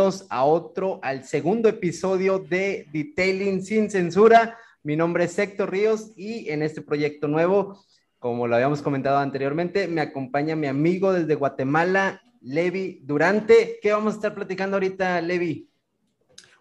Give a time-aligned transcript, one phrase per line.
[0.00, 4.56] a otro, al segundo episodio de Detailing sin censura.
[4.82, 7.84] Mi nombre es Héctor Ríos y en este proyecto nuevo,
[8.18, 13.78] como lo habíamos comentado anteriormente, me acompaña mi amigo desde Guatemala, Levi Durante.
[13.82, 15.68] ¿Qué vamos a estar platicando ahorita, Levi?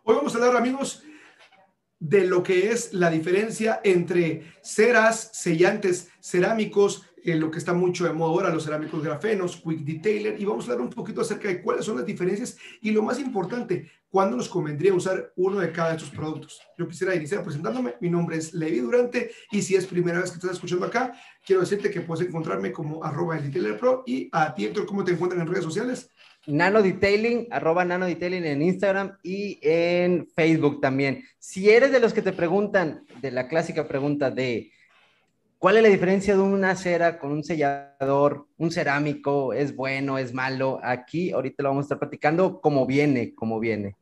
[0.03, 1.03] Hoy vamos a hablar, amigos,
[1.97, 8.05] de lo que es la diferencia entre ceras, sellantes cerámicos, eh, lo que está mucho
[8.05, 11.47] de moda ahora, los cerámicos grafenos, quick detailer, y vamos a hablar un poquito acerca
[11.47, 15.71] de cuáles son las diferencias y lo más importante, cuándo nos convendría usar uno de
[15.71, 16.59] cada de estos productos.
[16.77, 20.37] Yo quisiera iniciar presentándome, mi nombre es Levi Durante y si es primera vez que
[20.37, 21.13] estás escuchando acá,
[21.45, 25.03] quiero decirte que puedes encontrarme como arroba el detailer pro y a ti, Héctor, ¿cómo
[25.03, 26.09] te encuentran en redes sociales?
[26.47, 31.23] Nano Detailing, arroba Nano Detailing en Instagram y en Facebook también.
[31.37, 34.71] Si eres de los que te preguntan, de la clásica pregunta de
[35.59, 39.53] ¿cuál es la diferencia de una cera con un sellador, un cerámico?
[39.53, 40.79] ¿Es bueno, es malo?
[40.81, 43.95] Aquí ahorita lo vamos a estar platicando como viene, como viene.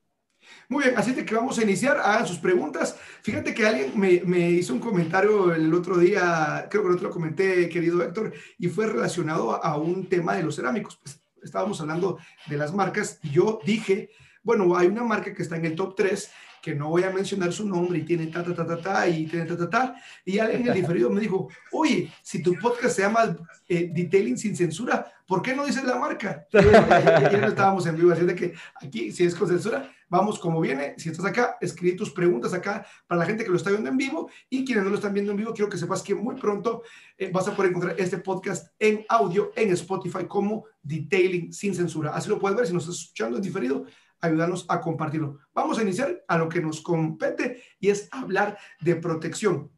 [0.69, 2.97] Muy bien, así que vamos a iniciar, hagan sus preguntas.
[3.21, 7.03] Fíjate que alguien me, me, hizo un comentario el otro día, creo que no te
[7.03, 10.97] lo comenté, querido Héctor, y fue relacionado a, un tema de los cerámicos.
[10.97, 14.09] Pues estábamos hablando de las marcas y yo dije,
[14.43, 17.51] bueno, hay una marca que está en el top 3 que no voy a mencionar
[17.53, 19.95] su nombre y tiene ta, ta, ta, ta, ta, y tiene ta, ta, ta.
[20.25, 23.35] Y alguien en el diferido me dijo, oye, si tu podcast se llama
[23.67, 26.47] eh, Detailing sin censura, ¿por qué no dices la marca?
[26.51, 30.39] Y ya, no estábamos en vivo, así de que aquí, si es con censura, vamos
[30.39, 30.95] como viene.
[30.97, 33.97] Si estás acá, escribe tus preguntas acá para la gente que lo está viendo en
[33.97, 36.83] vivo y quienes no lo están viendo en vivo, quiero que sepas que muy pronto
[37.17, 42.11] eh, vas a poder encontrar este podcast en audio en Spotify como Detailing sin censura.
[42.11, 43.85] Así lo puedes ver si nos estás escuchando en diferido
[44.21, 45.39] ayudarnos a compartirlo.
[45.53, 49.71] Vamos a iniciar a lo que nos compete y es hablar de protección.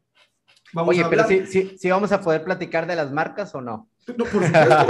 [0.72, 3.88] Vamos Oye, a pero sí, sí, vamos a poder platicar de las marcas o no.
[4.06, 4.86] No, por supuesto.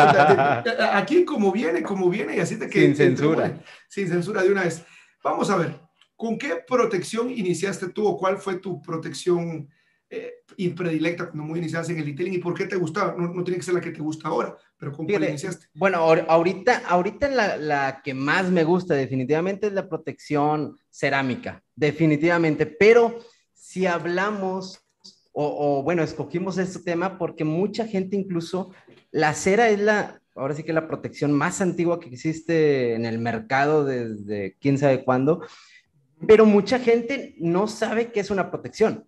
[0.92, 2.80] aquí como viene, como viene, y así de que...
[2.80, 3.60] Sin censura.
[3.88, 4.84] sin censura de una vez.
[5.22, 5.80] Vamos a ver,
[6.16, 9.68] ¿con qué protección iniciaste tú o cuál fue tu protección
[10.08, 13.14] eh, predilecta cuando muy iniciaste en el detailing y por qué te gustaba?
[13.16, 15.66] No, no tiene que ser la que te gusta ahora, pero ¿con cuál iniciaste?
[15.74, 22.66] Bueno, ahorita, ahorita la, la, que más me gusta definitivamente es la protección cerámica, definitivamente,
[22.66, 23.18] pero
[23.52, 24.80] si hablamos,
[25.32, 28.70] o, o bueno, escogimos este tema porque mucha gente incluso,
[29.10, 33.18] la cera es la, ahora sí que la protección más antigua que existe en el
[33.18, 35.42] mercado desde quién sabe cuándo,
[36.26, 39.06] pero mucha gente no sabe qué es una protección.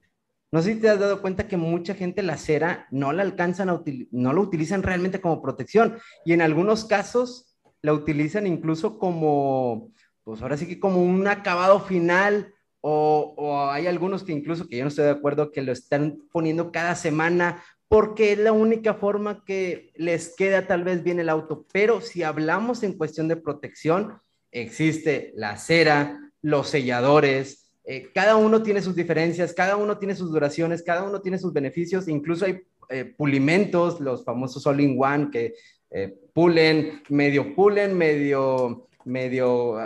[0.53, 3.71] No sé si te has dado cuenta que mucha gente la cera no la alcanzan
[3.71, 9.91] a no la utilizan realmente como protección y en algunos casos la utilizan incluso como,
[10.25, 12.53] pues ahora sí que como un acabado final
[12.83, 16.19] o, o, hay algunos que incluso que yo no estoy de acuerdo que lo están
[16.31, 21.29] poniendo cada semana porque es la única forma que les queda tal vez bien el
[21.29, 21.67] auto.
[21.73, 24.19] Pero si hablamos en cuestión de protección,
[24.51, 30.31] existe la cera, los selladores, eh, cada uno tiene sus diferencias, cada uno tiene sus
[30.31, 35.55] duraciones, cada uno tiene sus beneficios, incluso hay eh, pulimentos, los famosos all-in-one que
[35.91, 39.77] eh, pulen, medio pulen, medio, medio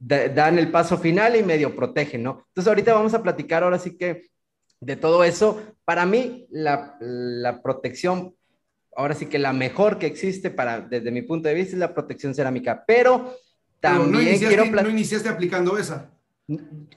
[0.00, 2.44] dan el paso final y medio protegen, ¿no?
[2.48, 4.28] Entonces ahorita vamos a platicar ahora sí que
[4.80, 5.60] de todo eso.
[5.84, 8.34] Para mí, la, la protección,
[8.94, 11.94] ahora sí que la mejor que existe para, desde mi punto de vista es la
[11.94, 13.34] protección cerámica, pero
[13.80, 14.66] también quiero...
[14.66, 16.12] No iniciaste aplicando esa.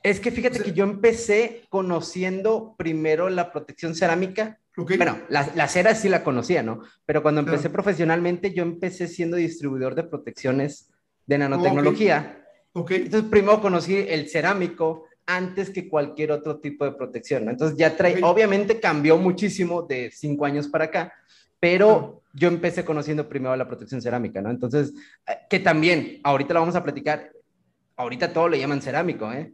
[0.01, 4.59] Es que fíjate que yo empecé conociendo primero la protección cerámica.
[4.75, 6.81] Bueno, la, cera sí la conocía, ¿no?
[7.05, 10.89] Pero cuando empecé profesionalmente, yo empecé siendo distribuidor de protecciones
[11.25, 12.45] de nanotecnología.
[12.71, 13.01] Okay.
[13.03, 17.45] Entonces, primero conocí el cerámico antes que cualquier otro tipo de protección.
[17.45, 17.51] ¿no?
[17.51, 21.13] Entonces, ya trae, obviamente cambió muchísimo de cinco años para acá,
[21.59, 24.49] pero yo empecé conociendo primero la protección cerámica, ¿no?
[24.49, 24.93] Entonces,
[25.27, 27.31] eh, que también, ahorita lo vamos a platicar,
[28.01, 29.53] ahorita todo lo llaman cerámico, ¿eh?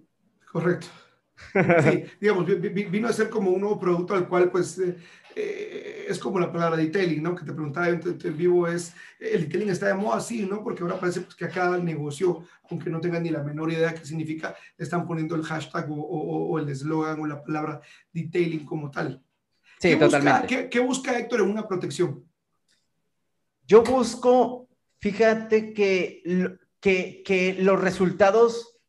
[0.52, 0.88] Correcto.
[1.54, 4.98] Sí, digamos, vino a ser como un nuevo producto al cual, pues, eh,
[5.36, 7.36] eh, es como la palabra detailing, ¿no?
[7.36, 10.64] Que te preguntaba en el vivo es, el detailing está de moda, sí, ¿no?
[10.64, 13.94] Porque ahora parece pues, que a cada negocio, aunque no tengan ni la menor idea
[13.94, 17.82] qué significa, están poniendo el hashtag o, o, o el eslogan o la palabra
[18.12, 19.22] detailing como tal.
[19.80, 20.42] Sí, ¿Qué totalmente.
[20.42, 22.24] Busca, ¿qué, ¿Qué busca Héctor en una protección?
[23.68, 24.68] Yo busco,
[25.00, 28.80] fíjate que que, que los resultados,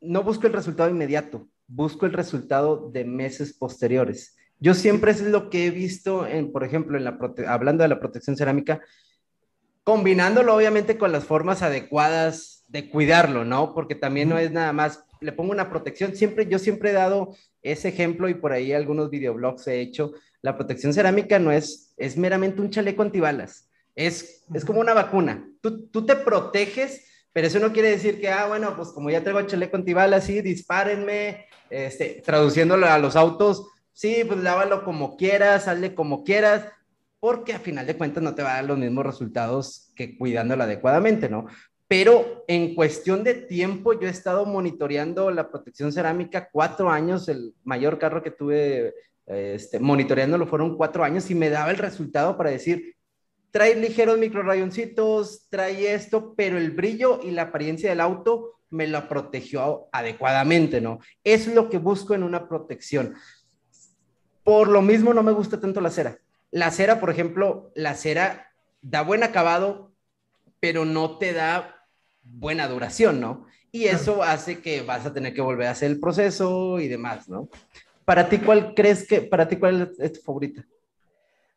[0.00, 4.36] no busco el resultado inmediato, busco el resultado de meses posteriores.
[4.60, 8.00] Yo siempre es lo que he visto, en, por ejemplo, en la hablando de la
[8.00, 8.80] protección cerámica,
[9.84, 13.72] combinándolo obviamente con las formas adecuadas de cuidarlo, ¿no?
[13.72, 17.34] Porque también no es nada más, le pongo una protección, siempre, yo siempre he dado
[17.62, 20.12] ese ejemplo y por ahí algunos videoblogs he hecho,
[20.42, 25.48] la protección cerámica no es, es meramente un chaleco antibalas, es, es como una vacuna,
[25.60, 29.22] tú, tú te proteges Pero eso no quiere decir que, ah, bueno, pues como ya
[29.22, 35.64] traigo chaleco antibalas, sí, dispárenme, este, traduciéndolo a los autos, sí, pues lávalo como quieras,
[35.64, 36.66] sale como quieras,
[37.20, 40.62] porque a final de cuentas no te va a dar los mismos resultados que cuidándolo
[40.62, 41.46] adecuadamente, ¿no?
[41.88, 47.54] Pero en cuestión de tiempo, yo he estado monitoreando la protección cerámica cuatro años, el
[47.64, 48.94] mayor carro que tuve
[49.28, 52.96] este, monitoreándolo fueron cuatro años y me daba el resultado para decir,
[53.50, 59.08] trae ligeros microrayoncitos, trae esto, pero el brillo y la apariencia del auto me lo
[59.08, 61.00] protegió adecuadamente, ¿no?
[61.24, 63.14] Es lo que busco en una protección.
[64.44, 66.18] Por lo mismo no me gusta tanto la cera.
[66.50, 68.52] La cera, por ejemplo, la cera
[68.82, 69.92] da buen acabado,
[70.60, 71.86] pero no te da
[72.22, 73.46] buena duración, ¿no?
[73.70, 77.28] Y eso hace que vas a tener que volver a hacer el proceso y demás,
[77.28, 77.48] ¿no?
[78.04, 80.64] Para ti, ¿cuál crees que, para ti, cuál es tu favorita?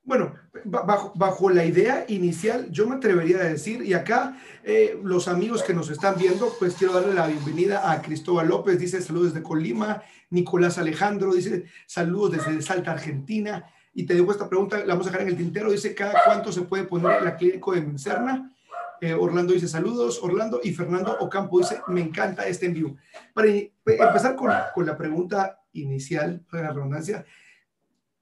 [0.03, 0.33] Bueno,
[0.65, 5.75] bajo, la idea inicial, yo me atrevería a decir, y acá eh, los amigos que
[5.75, 10.01] nos están viendo, pues quiero darle la bienvenida a Cristóbal López, dice saludos desde Colima,
[10.31, 15.11] Nicolás Alejandro, dice saludos desde Salta, Argentina, y te dejo esta pregunta, la vamos a
[15.11, 18.55] dejar en el tintero, dice, ¿cada cuánto se puede poner la clínico de Mencerna?
[19.01, 22.95] Eh, Orlando dice saludos, Orlando, y Fernando Ocampo dice, me encanta este envío.
[23.33, 27.23] Para empezar con, con la pregunta inicial, la redundancia,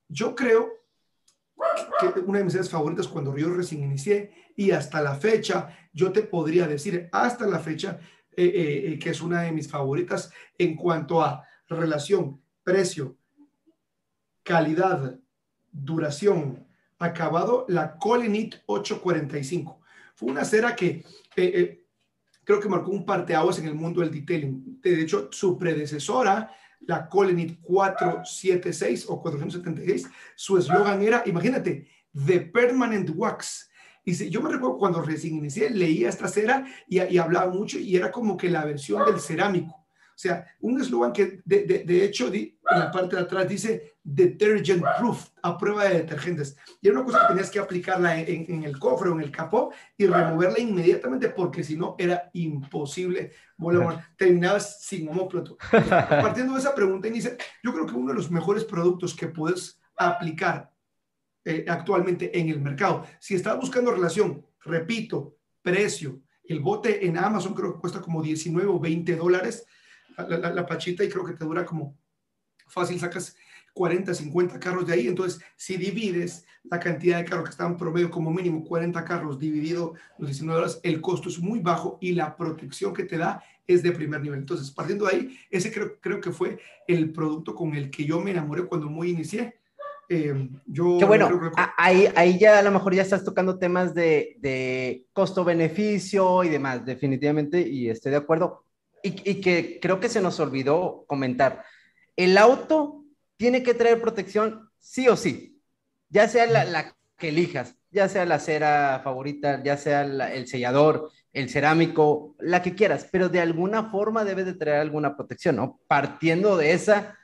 [0.10, 0.79] yo creo
[2.26, 6.24] una de mis series favoritas cuando yo recién inicié y hasta la fecha, yo te
[6.24, 8.00] podría decir hasta la fecha
[8.36, 13.18] eh, eh, eh, que es una de mis favoritas en cuanto a relación, precio,
[14.44, 15.20] calidad,
[15.72, 16.66] duración,
[16.98, 19.82] acabado, la Colenit 845.
[20.16, 21.04] Fue una cera que
[22.44, 24.80] creo que marcó un parteaguas en el mundo del detailing.
[24.82, 26.52] De hecho, su predecesora
[26.82, 33.70] la Colenit 476 o 476, su eslogan era, imagínate, The Permanent Wax.
[34.06, 38.12] Y yo me recuerdo cuando recién inicié, leía esta cera y, hablaba mucho y era
[38.12, 39.76] como que la versión del cerámico.
[39.76, 42.30] O sea, un eslogan que de, de, de hecho
[42.72, 46.58] en la parte de atrás dice detergent proof, a prueba de detergentes.
[46.82, 49.32] Y era una cosa que tenías que aplicarla en, en, el cofre o en el
[49.32, 53.32] capó y removerla inmediatamente porque si no era imposible.
[53.58, 55.58] Bueno, terminabas sin homóplato.
[55.72, 59.80] Partiendo de esa pregunta, inicia, yo creo que uno de los mejores productos que puedes
[59.96, 60.72] aplicar
[61.46, 67.54] eh, actualmente en el mercado, si estás buscando relación, repito, precio, el bote en Amazon
[67.54, 69.66] creo que cuesta como 19 o 20 dólares
[70.28, 71.98] la, pachita y creo que te dura como
[72.70, 73.36] fácil, sacas
[73.74, 75.08] 40, 50 carros de ahí.
[75.08, 79.94] Entonces, si divides la cantidad de carros que están promedio como mínimo 40 carros dividido
[80.18, 83.84] los 19 dólares, el costo es muy bajo y la protección que te da es
[83.84, 84.40] de primer nivel.
[84.40, 88.20] Entonces, partiendo de ahí, ese creo, creo que fue el producto con el que yo
[88.20, 89.56] me enamoré cuando muy inicié.
[90.12, 91.30] Eh, yo Qué bueno,
[91.78, 96.84] ahí, ahí ya a lo mejor ya estás tocando temas de, de costo-beneficio y demás,
[96.84, 98.66] definitivamente, y estoy de acuerdo
[99.04, 101.64] y, que creo que se nos olvidó comentar.
[102.20, 103.06] El auto
[103.38, 105.62] tiene que traer protección sí o sí,
[106.10, 111.50] ya sea la, que elijas, ya sea la cera favorita, ya sea el sellador, el
[111.50, 115.80] cerámico, la que quieras, pero de alguna forma debe de traer alguna protección, ¿no?
[115.88, 117.18] Partiendo de esa,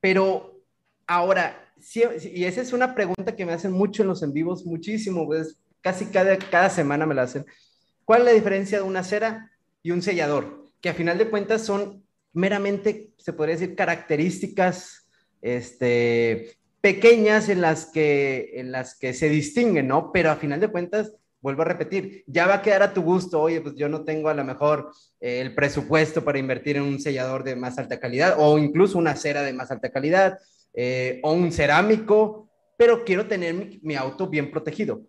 [0.00, 0.60] pero
[1.08, 1.72] ahora,
[2.22, 5.58] y esa es una pregunta que me hacen mucho en los en vivos, muchísimo, pues
[5.80, 7.44] casi cada, cada semana me la hacen.
[8.04, 9.50] ¿Cuál es la diferencia de una cera
[9.82, 10.64] y un sellador?
[10.84, 12.03] que a final de cuentas son
[12.34, 15.08] meramente, se podría decir, características
[15.40, 20.12] este, pequeñas en las, que, en las que se distinguen, ¿no?
[20.12, 23.40] Pero a final de cuentas, vuelvo a repetir, ya va a quedar a tu gusto,
[23.40, 27.00] oye, pues yo no tengo a lo mejor eh, el presupuesto para invertir en un
[27.00, 30.38] sellador de más alta calidad o incluso una cera de más alta calidad
[30.72, 35.02] eh, o un cerámico, pero quiero tener mi, mi auto bien protegido.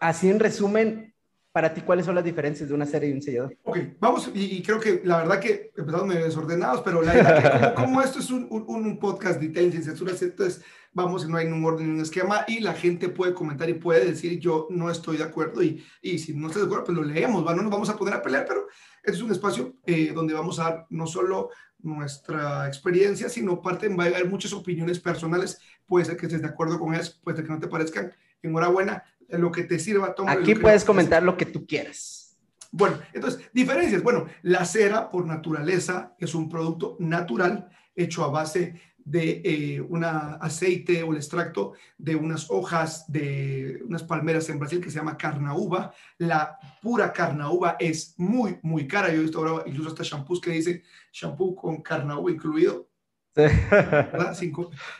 [0.00, 1.13] Así en resumen,
[1.54, 3.56] para ti, ¿cuáles son las diferencias de una serie y un sellador?
[3.62, 7.80] Ok, vamos, y, creo que la verdad que empezamos medio desordenados, pero la verdad que
[7.80, 11.86] como, esto es un, un, podcast de sin censura, entonces vamos, no hay un orden
[11.86, 15.22] ni un esquema, y la gente puede comentar y puede decir, yo no estoy de
[15.22, 17.54] acuerdo, y, y si no estás de acuerdo, pues lo leemos, ¿va?
[17.54, 18.66] no nos vamos a poner a pelear, pero
[19.04, 23.86] este es un espacio eh, donde vamos a dar no solo nuestra experiencia, sino parte,
[23.94, 27.36] va a haber muchas opiniones personales, puede ser que estés de acuerdo con ellas, puede
[27.36, 30.14] ser que no te parezcan, enhorabuena, lo que te sirva.
[30.14, 32.36] Toma Aquí puedes comentar lo que tú quieras.
[32.70, 34.02] Bueno, entonces, diferencias.
[34.02, 40.02] Bueno, la cera por naturaleza es un producto natural hecho a base de eh, un
[40.04, 45.16] aceite o el extracto de unas hojas de unas palmeras en Brasil que se llama
[45.16, 45.92] carnaúba.
[46.18, 49.08] La pura carnaúba es muy, muy cara.
[49.12, 52.88] Yo he visto ahora incluso hasta shampoos que dice shampoo con carnaúba incluido.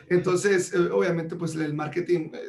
[0.09, 2.39] Entonces, eh, obviamente, pues el marketing eh,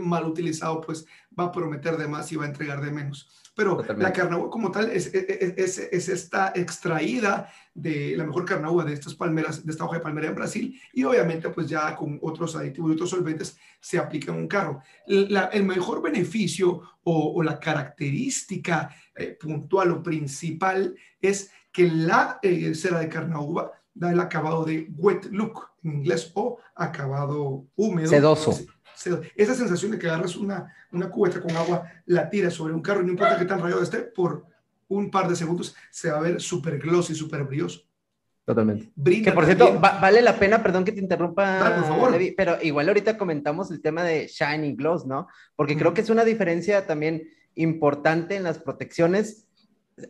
[0.00, 1.06] mal utilizado, pues
[1.38, 3.28] va a prometer de más y va a entregar de menos.
[3.54, 8.92] pero la carnaúba como tal es, es, es, esta extraída de la mejor carnaúba de
[8.92, 12.54] estas palmeras, de esta hoja de palmera en Brasil, y obviamente pues ya con otros
[12.54, 14.80] aditivos y otros solventes se aplica en un carro.
[15.06, 23.00] el mejor beneficio o, la característica eh, puntual o principal es que la eh, cera
[23.00, 28.08] de carnaúba da el acabado de wet look en inglés o acabado húmedo.
[28.08, 28.58] Sedoso
[29.36, 33.02] esa sensación de que agarras una, una cubeta con agua, la tiras sobre un carro
[33.02, 34.46] y no importa qué tan rayado esté, por
[34.88, 37.82] un par de segundos se va a ver súper glossy, súper brilloso.
[38.44, 38.90] Totalmente.
[39.22, 42.18] que por cierto, vale la pena, perdón que te interrumpa, por favor.
[42.34, 45.28] pero igual ahorita comentamos el tema de Shining Gloss, ¿no?
[45.54, 49.46] Porque creo que es una diferencia también importante en las protecciones.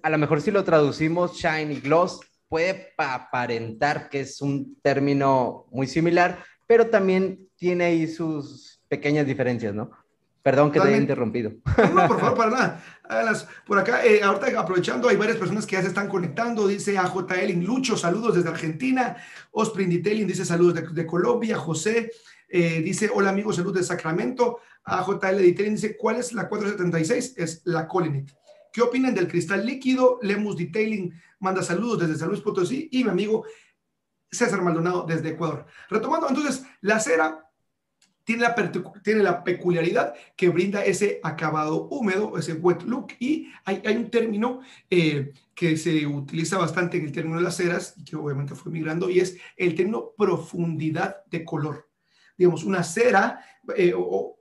[0.04, 5.88] A lo mejor si lo traducimos Shiny Gloss, puede aparentar que es un término muy
[5.88, 9.90] similar, pero también tiene ahí sus pequeñas diferencias, ¿no?
[10.42, 11.52] Perdón que te haya interrumpido.
[11.94, 12.82] No, por favor, para nada.
[13.66, 16.66] Por acá, eh, ahorita aprovechando, hay varias personas que ya se están conectando.
[16.66, 19.16] Dice AJL Lucho, saludos desde Argentina.
[19.50, 21.58] Osprinditelin dice saludos de, Colombia.
[21.58, 22.12] José
[22.48, 24.60] eh, dice, hola amigos, saludos de Sacramento.
[24.84, 27.34] AJL Detailing dice, ¿cuál es la 476?
[27.36, 28.30] Es la Colinit.
[28.72, 30.18] ¿Qué opinan del cristal líquido?
[30.22, 32.88] Lemus Detailing manda saludos desde San Luis Potosí.
[32.92, 33.44] Y mi amigo
[34.30, 35.66] César Maldonado desde Ecuador.
[35.90, 37.47] Retomando, entonces, la cera
[38.28, 38.54] tiene la,
[39.02, 44.10] tiene la peculiaridad que brinda ese acabado húmedo, ese wet look, y hay, hay un
[44.10, 48.70] término eh, que se utiliza bastante en el término de las ceras, que obviamente fue
[48.70, 51.88] migrando, y es el término profundidad de color.
[52.36, 53.42] Digamos, una cera
[53.74, 54.38] eh, o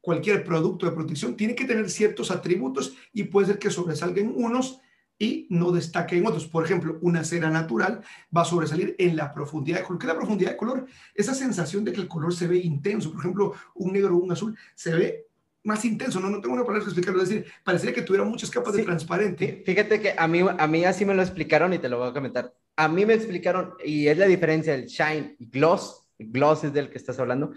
[0.00, 4.80] cualquier producto de protección tiene que tener ciertos atributos y puede ser que sobresalgan unos
[5.18, 6.46] y no destaque en otros.
[6.46, 8.02] Por ejemplo, una cera natural
[8.34, 9.98] va a sobresalir en la profundidad de color.
[9.98, 10.86] ¿Qué es la profundidad de color?
[11.14, 13.10] Esa sensación de que el color se ve intenso.
[13.10, 15.26] Por ejemplo, un negro o un azul se ve
[15.64, 16.20] más intenso.
[16.20, 17.22] No, no tengo una palabra para explicarlo.
[17.22, 19.62] Es decir, parecería que tuviera muchas capas de transparente.
[19.66, 22.12] Fíjate que a mí, a mí así me lo explicaron y te lo voy a
[22.12, 22.54] comentar.
[22.76, 26.04] A mí me explicaron, y es la diferencia del shine y gloss.
[26.16, 27.52] Gloss es del que estás hablando.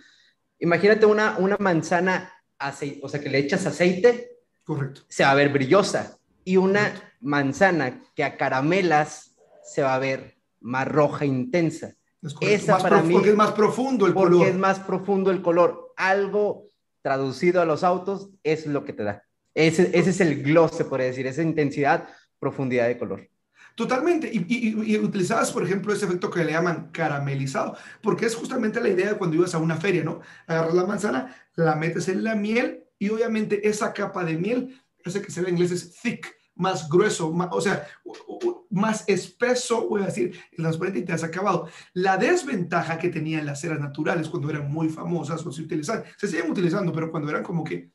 [0.58, 4.38] Imagínate una, una manzana, aceite, o sea, que le echas aceite.
[4.64, 5.02] Correcto.
[5.08, 6.18] Se va a ver brillosa.
[6.44, 11.96] Y una manzana que a caramelas se va a ver más roja intensa.
[12.42, 14.32] Esa para mí, porque es más profundo el color.
[14.32, 15.94] Porque es más profundo el color.
[15.96, 16.68] Algo
[17.02, 19.24] traducido a los autos es lo que te da.
[19.54, 22.08] Ese, ese es el gloss, se puede decir, esa intensidad,
[22.40, 23.28] profundidad de color.
[23.76, 24.30] Totalmente.
[24.32, 28.90] Y, y, utilizabas, por ejemplo, ese efecto que le llaman caramelizado, porque es justamente la
[28.90, 30.22] idea de cuando ibas a una feria, ¿no?
[30.46, 35.22] Agarras la manzana, la metes en la miel y obviamente esa capa de miel, ese
[35.22, 37.88] que se ve en inglés es thick, más grueso, más, o sea,
[38.70, 41.68] más espeso, voy a decir, el transparente y te has acabado.
[41.94, 46.28] La desventaja que tenían las ceras naturales cuando eran muy famosas o se utilizaban, se
[46.28, 47.92] siguen utilizando, pero cuando eran como que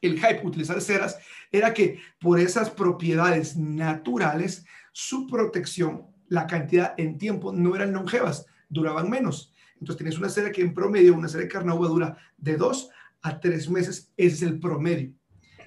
[0.00, 1.18] el hype utilizar ceras,
[1.50, 8.46] era que por esas propiedades naturales, su protección, la cantidad en tiempo no eran longevas,
[8.68, 9.52] duraban menos.
[9.74, 12.90] Entonces tienes una cera que en promedio, una cera de carnaúba dura de dos
[13.22, 15.12] a tres meses, ese es el promedio.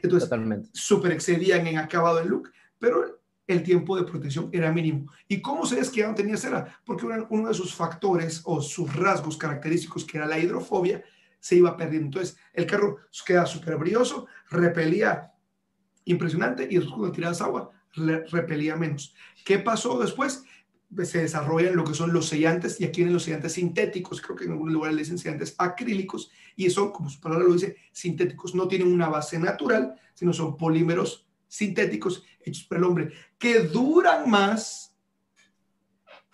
[0.01, 0.29] Entonces,
[0.73, 5.11] súper excedían en acabado el look, pero el tiempo de protección era mínimo.
[5.27, 6.79] ¿Y cómo sabes que ya no tenía cera?
[6.85, 11.03] Porque uno de sus factores o sus rasgos característicos, que era la hidrofobia,
[11.39, 12.07] se iba perdiendo.
[12.07, 15.31] Entonces, el carro queda súper brilloso, repelía
[16.05, 17.71] impresionante y después cuando tirabas agua,
[18.31, 19.15] repelía menos.
[19.45, 20.43] ¿Qué pasó después?
[21.03, 24.46] Se desarrollan lo que son los sellantes y aquí vienen los sellantes sintéticos, creo que
[24.46, 28.56] en algunos lugares le dicen sellantes acrílicos y son, como su palabra lo dice, sintéticos,
[28.56, 34.29] no tienen una base natural, sino son polímeros sintéticos hechos por el hombre que duran
[34.29, 34.96] más,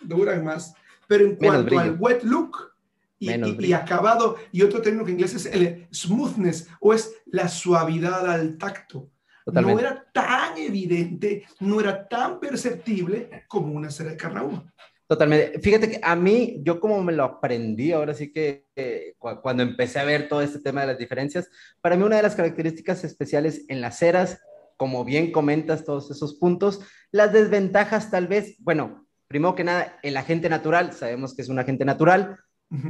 [0.02, 0.76] duran más,
[1.08, 2.74] pero en cuanto al wet look
[3.20, 3.32] y,
[3.66, 8.30] y, acabado, y otro término que en inglés es el smoothness o es la suavidad
[8.30, 9.10] al tacto
[9.46, 14.66] no era tan evidente, no era tan perceptible como una cera de carnaúba.
[15.08, 15.60] Totalmente.
[15.60, 20.00] Fíjate que a mí, yo como me lo aprendí, ahora sí que eh, cuando empecé
[20.00, 21.50] a ver todo este tema de las diferencias,
[21.82, 24.40] para mí una de las características especiales en las ceras,
[24.78, 26.82] como bien comentas todos esos puntos,
[27.12, 31.60] las desventajas tal vez, bueno, primero que nada, el agente natural, sabemos que es un
[31.60, 32.40] agente natural,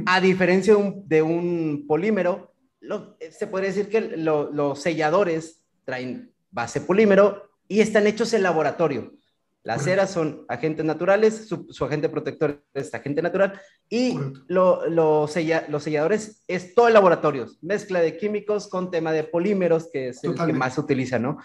[0.06, 2.54] a diferencia de un, polímero,
[3.30, 9.12] se podría decir que los selladores traen base polímero y están hechos en laboratorio.
[9.64, 13.58] Las ceras son agentes naturales, su, agente protector es agente natural
[13.88, 19.88] y lo, los selladores es todo en laboratorios, mezcla de químicos con tema de polímeros,
[19.90, 21.38] que es el que más se utiliza, ¿no?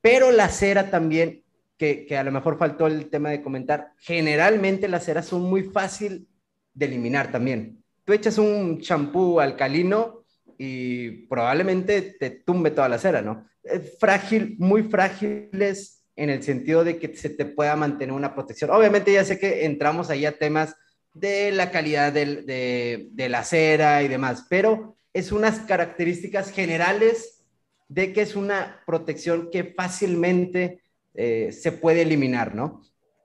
[0.00, 1.42] Pero la cera también,
[1.76, 5.64] que, que, a lo mejor faltó el tema de comentar, generalmente las ceras son muy
[5.64, 6.28] fácil
[6.74, 7.82] de eliminar también.
[8.04, 10.23] Tú echas un champú alcalino
[10.58, 13.46] y probablemente te tumbe toda la cera, ¿no?
[13.62, 18.70] Es frágil, muy frágiles en el sentido de que se te pueda mantener una protección.
[18.70, 20.74] Obviamente ya sé que entramos ahí a temas
[21.12, 27.44] de la calidad de, de la cera y demás, pero es unas características generales
[27.88, 30.82] de que es una protección que fácilmente
[31.14, 32.82] eh, se puede eliminar, ¿no?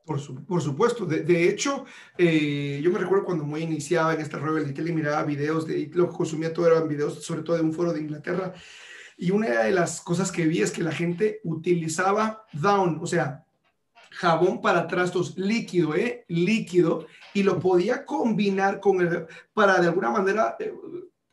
[0.10, 1.06] Por, supuesto.
[1.06, 1.86] De, hecho,
[2.18, 4.42] eh, yo me recuerdo cuando muy iniciaba en esta
[4.74, 7.62] que le miraba videos de, y lo que consumía todo eran videos, sobre todo de
[7.62, 8.54] un foro de Inglaterra.
[9.18, 13.46] Y una de las cosas que vi es que la gente utilizaba down, o sea,
[14.10, 16.26] jabón para trastos líquido, ¿eh?
[16.28, 20.74] Líquido, y lo podía combinar con el, para de alguna manera eh,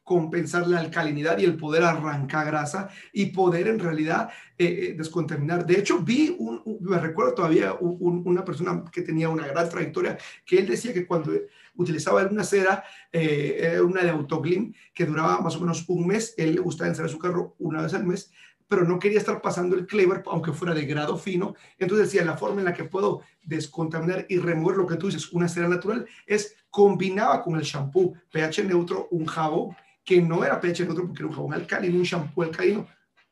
[0.07, 5.67] compensar la alcalinidad y el poder arrancar grasa y poder en realidad eh, eh, descontaminar.
[5.67, 10.61] De hecho, vi, un, me recuerdo todavía una persona que tenía una gran trayectoria, que
[10.61, 11.33] él decía que cuando
[11.75, 16.55] utilizaba alguna cera, eh, una de Autoglim, que duraba más o menos un mes, él
[16.55, 18.31] le gustaba encerar su carro una vez al mes,
[18.69, 21.57] pero no quería estar pasando el clever, aunque fuera de grado fino.
[21.81, 25.33] Entonces decía, la forma en la que puedo descontaminar y remover lo que tú dices,
[25.33, 29.75] una cera natural, es combinaba con el shampoo pH neutro, un jabón,
[30.07, 32.87] que no era pH neutro porque era un jabón alcalino, un shampoo alcalino,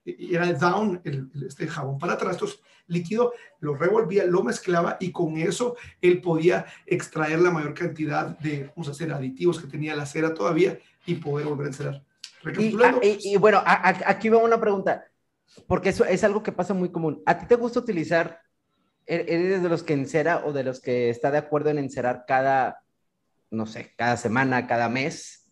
[0.04, 5.38] y era down, el, este jabón para trastos líquido, lo revolvía, lo mezclaba y con
[5.38, 10.04] eso él podía extraer la mayor cantidad de, vamos a hacer, aditivos que tenía la
[10.04, 12.02] cera todavía y poder volver a encerar.
[12.45, 15.07] Ah, y, bueno, aquí va una pregunta,
[15.66, 17.23] porque eso es algo que pasa muy común.
[17.25, 18.40] ¿A ti te gusta utilizar,
[19.07, 22.25] er, eres de los que encera o de los que está de acuerdo en encerar
[22.26, 22.83] cada,
[23.50, 25.43] no sé, cada semana, cada mes?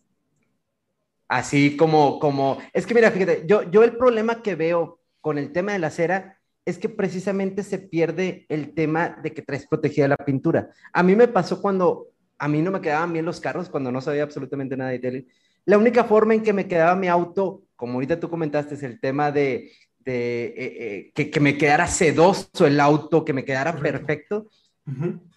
[1.33, 5.51] Así como, como, es que mira, fíjate, yo, yo el problema que veo con el
[5.51, 10.07] tema de la cera es que precisamente se pierde el tema de que traes protegida
[10.07, 10.69] la pintura.
[10.93, 13.99] A mí me pasó cuando a mí no me quedaban bien los carros, cuando no
[13.99, 15.25] sabía absolutamente nada de tele.
[15.65, 18.99] La única forma en que me quedaba mi auto, como ahorita tú comentaste, es el
[18.99, 19.71] tema de,
[20.05, 24.51] de eh, eh, que, que, me quedara sedoso el auto, que me quedara perfecto.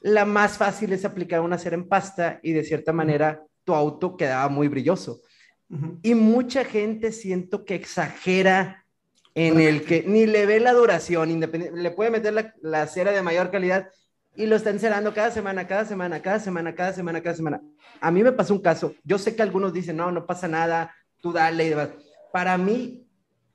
[0.02, 4.14] La más fácil es aplicar una cera en pasta y de cierta manera tu auto
[4.14, 5.22] quedaba muy brilloso.
[6.02, 8.84] Y mucha gente siento que exagera
[9.34, 13.12] en el que ni le ve la duración, independiente, le puede meter la, la, cera
[13.12, 13.90] de mayor calidad
[14.34, 17.60] y lo está encerando cada semana, cada semana, cada semana, cada semana, cada semana.
[18.00, 20.94] A mí me pasó un caso, yo sé que algunos dicen, no, no pasa nada,
[21.20, 21.90] tú dale y demás.
[22.32, 23.06] Para mí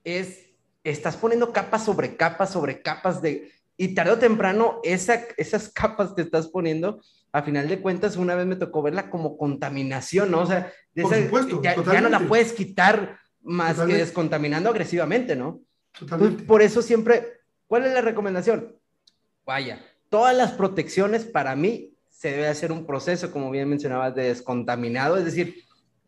[0.04, 0.52] es,
[0.84, 6.14] estás poniendo capas sobre capas sobre capas de, y tarde o temprano esa, esas capas
[6.14, 7.02] que estás poniendo
[7.34, 10.42] a final de cuentas, una vez me tocó verla como contaminación, ¿no?
[10.42, 15.62] O sea, ya, no la puedes quitar más que descontaminando agresivamente, ¿no?
[15.98, 16.44] Totalmente.
[16.44, 18.76] por eso siempre, ¿cuál es la recomendación?
[19.46, 24.24] Vaya, todas las protecciones para mí se debe hacer un proceso, como bien mencionabas, de
[24.24, 25.64] descontaminado, es decir,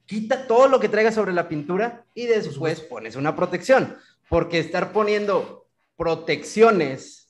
[0.06, 3.98] quita todo lo que traiga sobre la pintura y después pones una protección,
[4.30, 7.23] porque estar poniendo protecciones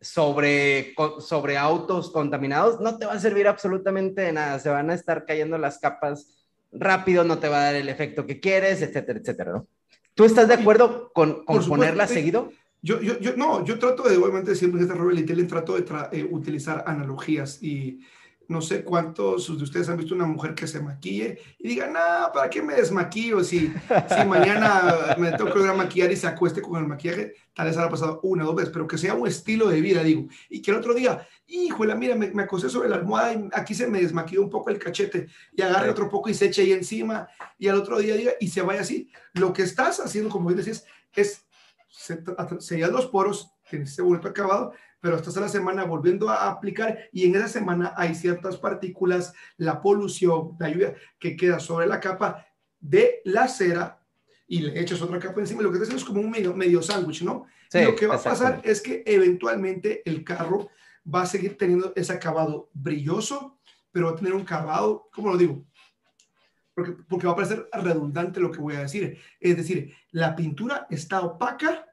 [0.00, 4.58] sobre, sobre autos contaminados, no te va a servir absolutamente de nada.
[4.58, 8.26] Se van a estar cayendo las capas rápido, no te va a dar el efecto
[8.26, 9.66] que quieres, etcétera, etcétera, ¿no?
[10.14, 12.50] ¿Tú estás de acuerdo con, con ponerla seguido?
[12.82, 16.28] Yo, yo, yo, no, yo trato de, obviamente, siempre en esta Rebel trato de eh,
[16.30, 18.00] utilizar analogías y
[18.50, 22.32] no sé cuántos de ustedes han visto una mujer que se maquille y digan, no,
[22.34, 23.44] ¿para qué me desmaquillo?
[23.44, 27.34] Si, si mañana me tengo que ir a maquillar y se acueste con el maquillaje,
[27.54, 30.02] tal vez ha pasado una o dos veces, pero que sea un estilo de vida,
[30.02, 30.26] digo.
[30.48, 33.72] Y que el otro día, híjole, mira, me, me acosté sobre la almohada y aquí
[33.72, 36.72] se me desmaquilló un poco el cachete y agarre otro poco y se eche ahí
[36.72, 39.12] encima y al otro día diga y se vaya así.
[39.34, 40.84] Lo que estás haciendo, como bien decías,
[41.14, 41.46] es
[42.58, 46.98] sellar los poros, tienes ese bonito acabado, pero estás a la semana volviendo a aplicar
[47.12, 52.00] y en esa semana hay ciertas partículas, la polución, la lluvia que queda sobre la
[52.00, 52.46] capa
[52.78, 54.00] de la cera
[54.46, 55.62] y le echas otra capa encima.
[55.62, 57.46] Lo que estás haciendo es como un medio, medio sándwich, ¿no?
[57.72, 60.70] y lo que va a pasar es que eventualmente el carro
[61.12, 63.58] va a seguir teniendo ese acabado brilloso,
[63.92, 65.64] pero va a tener un acabado, ¿cómo lo digo?
[66.74, 69.18] Porque, porque va a parecer redundante lo que voy a decir.
[69.38, 71.86] Es decir, la pintura está opaca,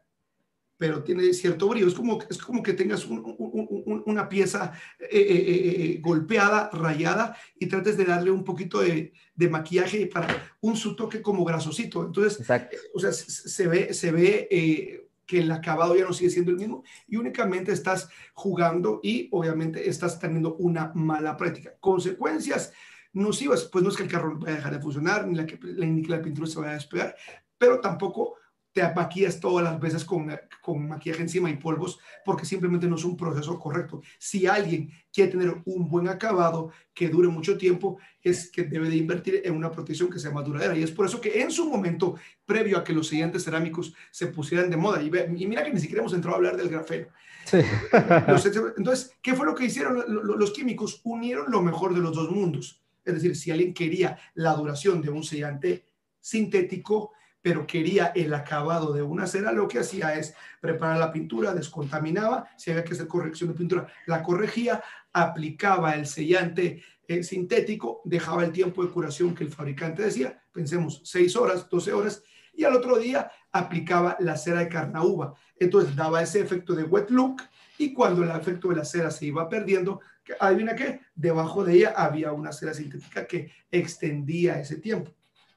[0.77, 1.87] pero tiene cierto brillo.
[1.87, 7.97] Es como, es como que tengas una pieza eh, eh, eh, golpeada, rayada, y trates
[7.97, 12.05] de darle un poquito de, de, maquillaje para un su toque como grasosito.
[12.05, 12.47] Entonces,
[12.93, 16.83] o sea, se ve, se ve que el acabado ya no sigue siendo el mismo
[17.07, 21.73] y únicamente estás jugando y obviamente estás teniendo una mala práctica.
[21.81, 22.71] Consecuencias
[23.11, 25.59] nocivas, pues no es que el carro vaya a dejar de funcionar, ni la que
[25.61, 27.15] la, la pintura se vaya a despegar,
[27.57, 28.35] pero tampoco
[28.77, 33.03] te maquillas todas las veces con, con maquillaje encima y polvos porque simplemente no es
[33.05, 34.03] un proceso correcto.
[34.19, 38.97] Si alguien quiere tener un buen acabado que dure mucho tiempo, es que debe de
[38.97, 40.77] invertir en una protección que sea más duradera.
[40.77, 44.27] Y es por eso que en su momento, previo a que los sellantes cerámicos se
[44.27, 47.07] pusieran de moda, y, mira que ni siquiera hemos entrado a hablar del grafeno.
[47.45, 47.57] Sí.
[48.77, 51.01] entonces, ¿qué fue lo que hicieron los químicos?
[51.03, 52.83] Unieron lo mejor de los dos mundos.
[53.03, 55.85] Es decir, si alguien quería la duración de un sellante
[56.19, 61.53] sintético, pero quería el acabado de una cera, lo que hacía es preparar la pintura,
[61.53, 68.01] descontaminaba, si había que hacer corrección de pintura, la corregía, aplicaba el sellante eh, sintético,
[68.03, 72.23] dejaba el tiempo de curación que el fabricante decía, pensemos 6 horas, 12 horas,
[72.53, 75.35] y al otro día aplicaba la cera de carnauba.
[75.59, 77.43] Entonces daba ese efecto de wet look
[77.77, 80.01] y cuando el efecto de la cera se iba perdiendo,
[80.39, 85.11] adivina qué, debajo de ella había una cera sintética que extendía ese tiempo.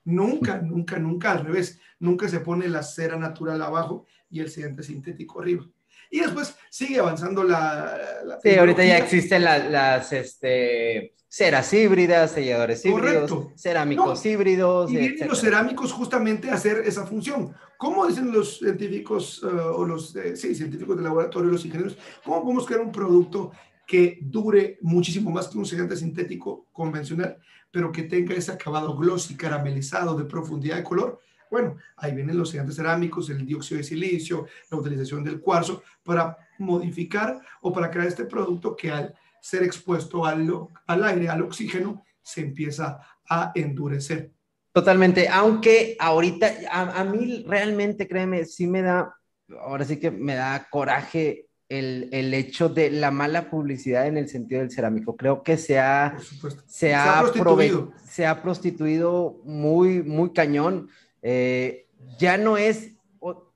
[0.05, 1.79] Nunca, nunca, nunca al revés.
[1.99, 5.67] Nunca se pone la cera natural abajo y el sellante sintético arriba.
[6.11, 8.39] Y después sigue avanzando la...
[8.43, 14.91] sí, ahorita ya existen las este, ceras híbridas, selladores híbridos, cerámicos híbridos.
[14.91, 17.55] Y vienen los cerámicos justamente a hacer esa función.
[17.79, 22.43] ¿Cómo dicen los científicos, eh, o los eh, sí, científicos de laboratorio, los ingenieros, cómo
[22.43, 23.53] podemos crear un producto
[23.91, 27.37] que dure muchísimo más que un sellante sintético convencional,
[27.73, 31.19] pero que tenga ese acabado glossy, caramelizado, de profundidad de color.
[31.51, 36.39] Bueno, ahí vienen los sellantes cerámicos, el dióxido de silicio, la utilización del cuarzo para
[36.61, 40.49] modificar o para crear este producto que al ser expuesto al,
[40.87, 44.31] al aire, al oxígeno, se empieza a endurecer.
[44.73, 49.13] Totalmente, aunque ahorita a, a mí realmente, créeme, sí me da,
[49.61, 54.29] ahora sí que me da coraje el, el, hecho de la mala publicidad en el
[54.29, 55.17] sentido del cerámico.
[55.17, 56.19] Creo que se ha,
[56.67, 57.93] se, ha, prostituido.
[58.05, 60.91] se ha prostituido muy, muy cañón.
[61.23, 61.87] Eh,
[62.19, 62.91] ya no es,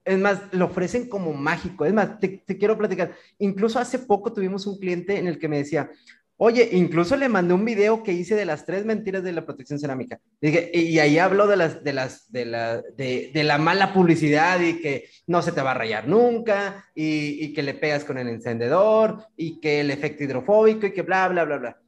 [0.05, 1.85] es más, lo ofrecen como mágico.
[1.85, 3.12] Es más, te, te, quiero platicar.
[3.38, 5.90] Incluso hace poco tuvimos un cliente en el que me decía,
[6.36, 9.78] Oye, incluso le mandé un video que hice de las tres mentiras de la protección
[9.78, 10.18] cerámica.
[10.40, 15.08] Y, ahí hablo de, las, de, las, de, la, de, la mala publicidad y que
[15.28, 19.60] no se te va a rayar nunca y, que le pegas con el encendedor y
[19.60, 21.80] que el efecto hidrofóbico y que bla, bla, bla, bla.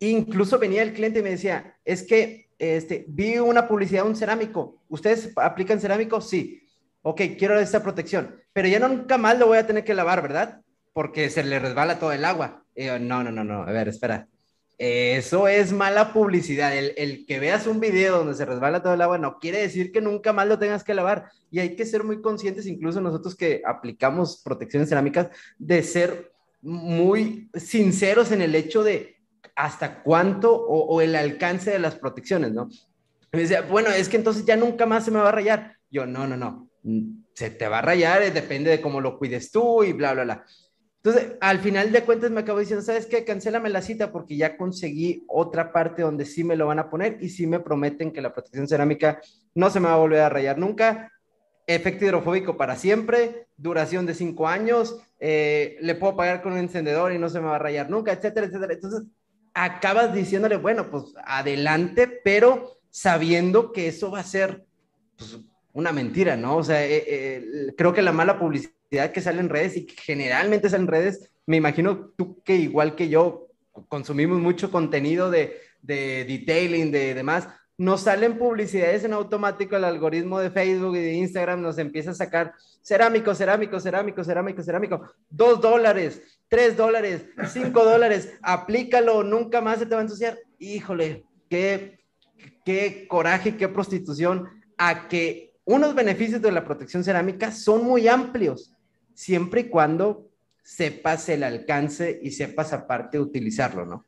[0.00, 4.16] Incluso venía el cliente y me decía, es que este, vi una publicidad de un
[4.16, 4.82] cerámico.
[4.88, 6.20] ¿Ustedes aplican cerámico?
[6.20, 6.60] Sí.
[7.00, 10.60] Ok, quiero esta protección, pero ya nunca más lo voy a tener que lavar, ¿verdad?
[10.92, 14.28] Porque se le resbala todo el agua no, no, no, no, a ver, espera.
[14.76, 16.76] Eso es mala publicidad.
[16.76, 20.00] El, que veas un video donde se resbala todo el agua no quiere decir que
[20.00, 21.30] nunca más lo tengas que lavar.
[21.50, 27.50] Y hay que ser muy conscientes, incluso nosotros que aplicamos protecciones cerámicas, de ser muy
[27.54, 29.16] sinceros en el hecho de
[29.54, 32.68] hasta cuánto o, el alcance de las protecciones, ¿no?
[33.30, 35.76] Decía, bueno, es que entonces ya nunca más se me va a rayar.
[35.90, 36.68] Yo, no, no, no,
[37.34, 40.24] se te va a rayar, eh, depende de cómo lo cuides tú y bla, bla,
[40.24, 40.44] bla.
[41.04, 43.26] Entonces, al final de cuentas me acabo diciendo, ¿sabes qué?
[43.26, 47.18] Cancélame la cita porque ya conseguí otra parte donde sí me lo van a poner
[47.20, 49.20] y sí me prometen que la protección cerámica
[49.54, 51.12] no se me va a volver a rayar nunca.
[51.66, 57.12] Efecto hidrofóbico para siempre, duración de cinco años, eh, le puedo pagar con un encendedor
[57.12, 58.72] y no se me va a rayar nunca, etcétera, etcétera.
[58.72, 59.02] Entonces,
[59.52, 64.64] acabas diciéndole, bueno, pues adelante, pero sabiendo que eso va a ser
[65.18, 65.38] pues,
[65.74, 66.56] una mentira, ¿no?
[66.56, 68.72] O sea, eh, eh, creo que la mala publicidad
[69.12, 72.94] que sale en redes y que generalmente sale en redes, me imagino tú que igual
[72.94, 73.48] que yo
[73.88, 80.38] consumimos mucho contenido de, de detailing, de demás, nos salen publicidades en automático, el algoritmo
[80.38, 85.60] de Facebook y de Instagram nos empieza a sacar cerámico, cerámico, cerámico, cerámico, cerámico, dos
[85.60, 90.38] dólares, tres dólares, cinco dólares, aplícalo, nunca más se te va a ensuciar.
[90.58, 91.98] Híjole, qué,
[92.64, 98.73] qué coraje, qué prostitución a que unos beneficios de la protección cerámica son muy amplios
[99.14, 100.30] siempre y cuando
[100.62, 104.06] sepas el alcance y sepas aparte utilizarlo, ¿no?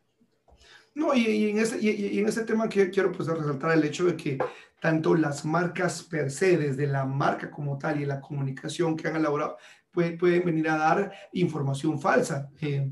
[0.95, 4.39] No, y, en, ese, y, en ese tema quiero pues resaltar el hecho de que
[4.81, 9.17] tanto las marcas per se, desde la marca como tal y la comunicación que han
[9.17, 9.59] elaborado,
[9.91, 12.49] pueden, pueden venir a dar información falsa.
[12.63, 12.91] Eh,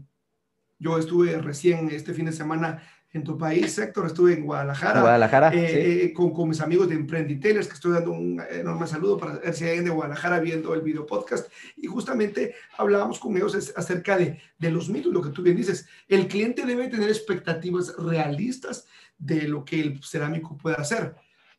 [0.78, 2.82] yo estuve recién este fin de semana
[3.14, 4.06] en tu país, Héctor.
[4.06, 5.00] Estuve en Guadalajara.
[5.00, 5.54] Guadalajara.
[5.54, 9.38] Eh, eh, con, con, mis amigos de Emprenditellers, que estoy dando un enorme saludo para
[9.38, 11.48] ver si hay alguien de Guadalajara viendo el video podcast.
[11.76, 15.86] Y justamente hablábamos con ellos acerca de, de los mitos, lo que tú bien dices.
[16.08, 21.14] El cliente debe tener expectativas realistas de lo que el cerámico puede hacer.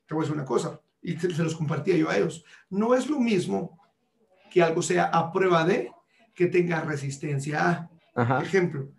[0.05, 2.43] Te voy a decir una cosa, y se, los compartía yo a ellos.
[2.69, 3.79] No es lo mismo
[4.51, 5.89] que algo sea a prueba de
[6.33, 8.41] que tenga resistencia a.
[8.41, 8.89] Ejemplo,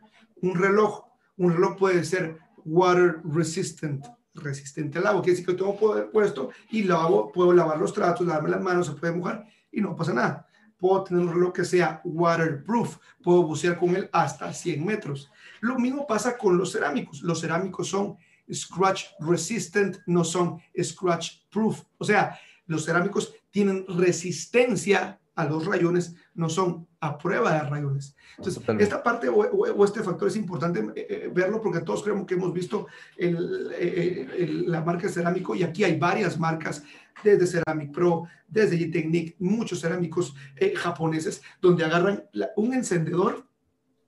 [0.41, 1.05] un reloj.
[1.37, 5.23] Un reloj puede ser water resistant, resistente al agua.
[5.23, 8.63] Quiere decir que tengo poder puesto y lo hago, puedo lavar los tratos, lavarme las
[8.63, 10.47] manos, se puede mojar y no pasa nada.
[10.77, 15.31] Puedo tener un reloj que sea waterproof, puedo bucear con él hasta 100 metros.
[15.61, 17.23] Lo mismo pasa con los cerámicos.
[17.23, 18.17] Los cerámicos son
[18.53, 21.83] scratch resistant, no son scratch proof.
[21.97, 28.17] O sea, los cerámicos tienen resistencia a los rayones, no son a prueba de rayones.
[28.37, 32.35] Entonces, esta parte o, este factor es importante eh, eh, verlo porque todos creemos que
[32.35, 32.87] hemos visto
[33.19, 36.83] la marca cerámico y aquí hay varias marcas
[37.23, 42.25] desde Ceramic Pro, desde G-Technique, muchos cerámicos eh, japoneses donde agarran
[42.57, 43.47] un encendedor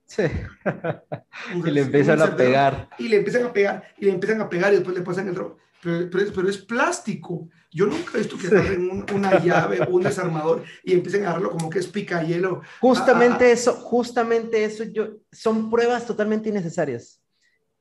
[0.05, 0.23] Sí.
[1.65, 2.89] y le empiezan a pegar.
[2.97, 5.35] Y le empiezan a pegar, y le empiezan a pegar, y después le pasan el
[5.35, 5.59] robo.
[5.81, 7.47] Pero, pero, es, plástico.
[7.71, 11.51] Yo nunca he visto que agarren una llave o un desarmador y empiecen a agarrarlo
[11.51, 12.61] como que es picayelo.
[12.81, 13.53] Justamente ah, ah, ah.
[13.53, 17.21] eso, justamente eso, yo, son pruebas totalmente innecesarias.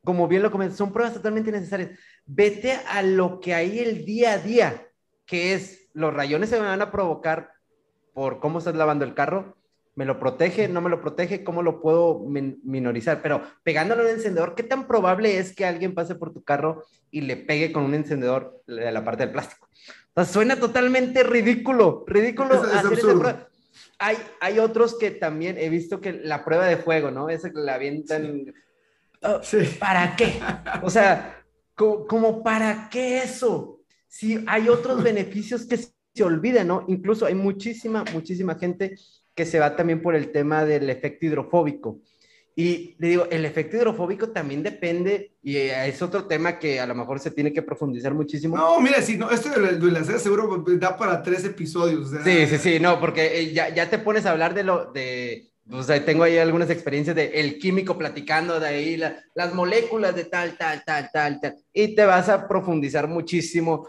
[0.04, 1.98] Como bien lo comenté, son pruebas totalmente innecesarias.
[2.24, 4.86] Vete a lo que hay el día a día,
[5.26, 7.52] que es los rayones se van a provocar
[8.14, 9.57] por cómo estás lavando el carro,
[9.98, 10.68] ¿Me lo protege?
[10.68, 11.42] ¿No me lo protege?
[11.42, 13.20] ¿Cómo lo puedo minorizar?
[13.20, 17.22] Pero pegándolo un encendedor, ¿qué tan probable es que alguien pase por tu carro y
[17.22, 19.66] le pegue con un encendedor de la parte del plástico?
[20.14, 23.48] O sea, suena totalmente ridículo, ridículo hacer esa.
[23.98, 27.28] Hay, hay otros que también he visto que la prueba de fuego, ¿no?
[27.28, 28.54] Esa que la avientan.
[29.22, 29.40] Oh,
[29.80, 30.38] ¿Para qué?
[30.82, 33.80] O sea, como, para qué eso?
[34.06, 36.84] Si hay otros beneficios que se olvidan, ¿no?
[36.86, 38.94] Incluso hay muchísima, muchísima gente
[39.38, 42.00] que se va también por el tema del efecto hidrofóbico.
[42.56, 46.96] Y le digo, el efecto hidrofóbico también depende, y es otro tema que a lo
[46.96, 48.56] mejor se tiene que profundizar muchísimo.
[48.56, 52.10] No, mira, si no, esto de la seguro da para tres episodios.
[52.24, 55.52] Sí, sí, sí, no, porque eh, ya, ya te pones a hablar de lo, de,
[55.70, 60.24] o sea, tengo ahí algunas experiencias de el químico platicando de ahí, las moléculas de
[60.24, 63.86] tal, tal, tal, tal, tal, y te vas a profundizar muchísimo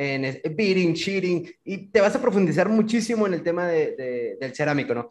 [0.00, 4.94] en beating, cheating, y te vas a profundizar muchísimo en el tema de, del cerámico,
[4.94, 5.10] ¿no?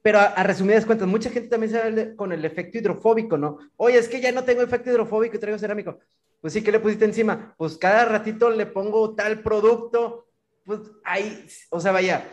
[0.00, 3.58] Pero a, resumidas cuentas, mucha gente también se ve con el efecto hidrofóbico, ¿no?
[3.76, 5.98] Oye, es que ya no tengo efecto hidrofóbico y traigo cerámico.
[6.40, 7.52] Pues sí, ¿qué le pusiste encima?
[7.58, 10.28] Pues cada ratito le pongo tal producto,
[10.64, 12.24] pues ahí, o sea, vaya,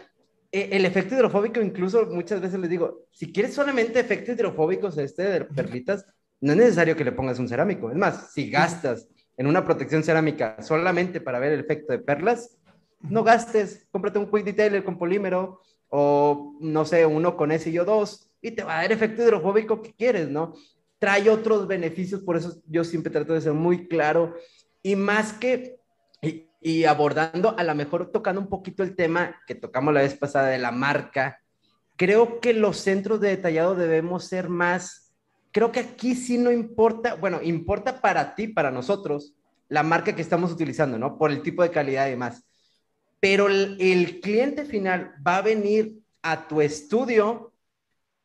[0.52, 5.24] e, el efecto hidrofóbico incluso muchas veces les digo, si quieres solamente efectos hidrofóbicos este
[5.24, 6.06] de perlitas,
[6.40, 7.90] no es necesario que le pongas un cerámico.
[7.90, 12.58] Es más, si gastas en una protección cerámica solamente para ver el efecto de perlas,
[13.02, 18.52] no gastes, cómprate un quick detailer con polímero o no sé, uno con SIO2 y
[18.52, 20.54] te va a dar efecto hidrofóbico que quieres, ¿no?
[21.00, 24.36] Trae otros beneficios, por eso yo siempre trato de ser muy claro
[24.82, 25.80] y más que
[26.62, 30.48] y, abordando a lo mejor tocando un poquito el tema que tocamos la vez pasada
[30.48, 31.40] de la marca,
[31.96, 35.05] creo que los centros de detallado debemos ser más
[35.56, 39.34] creo que aquí sí no importa, bueno, importa para ti, para nosotros,
[39.70, 41.18] la marca que estamos utilizando, ¿no?
[41.18, 42.46] Por el tipo de calidad y demás.
[43.22, 47.54] Pero el, cliente final va a venir a tu estudio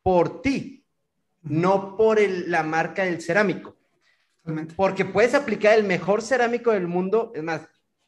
[0.03, 0.83] por ti,
[1.41, 3.77] no por la marca del cerámico.
[4.75, 7.61] Porque puedes aplicar el mejor cerámico del mundo, es más,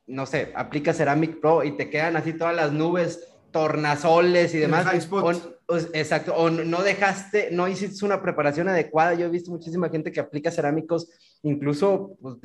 [0.05, 5.07] no sé, aplica Ceramic Pro y te quedan así todas las nubes tornasoles y demás.
[5.09, 5.31] O,
[5.77, 9.13] exacto, o no dejaste, no hiciste una preparación adecuada.
[9.13, 11.09] Yo he visto muchísima gente que aplica cerámicos,
[11.43, 12.38] incluso pues,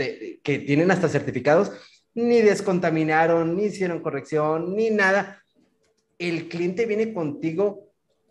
[0.42, 1.72] que tienen hasta certificados,
[2.14, 5.42] ni descontaminaron, ni hicieron corrección, ni nada.
[6.18, 7.88] El cliente viene contigo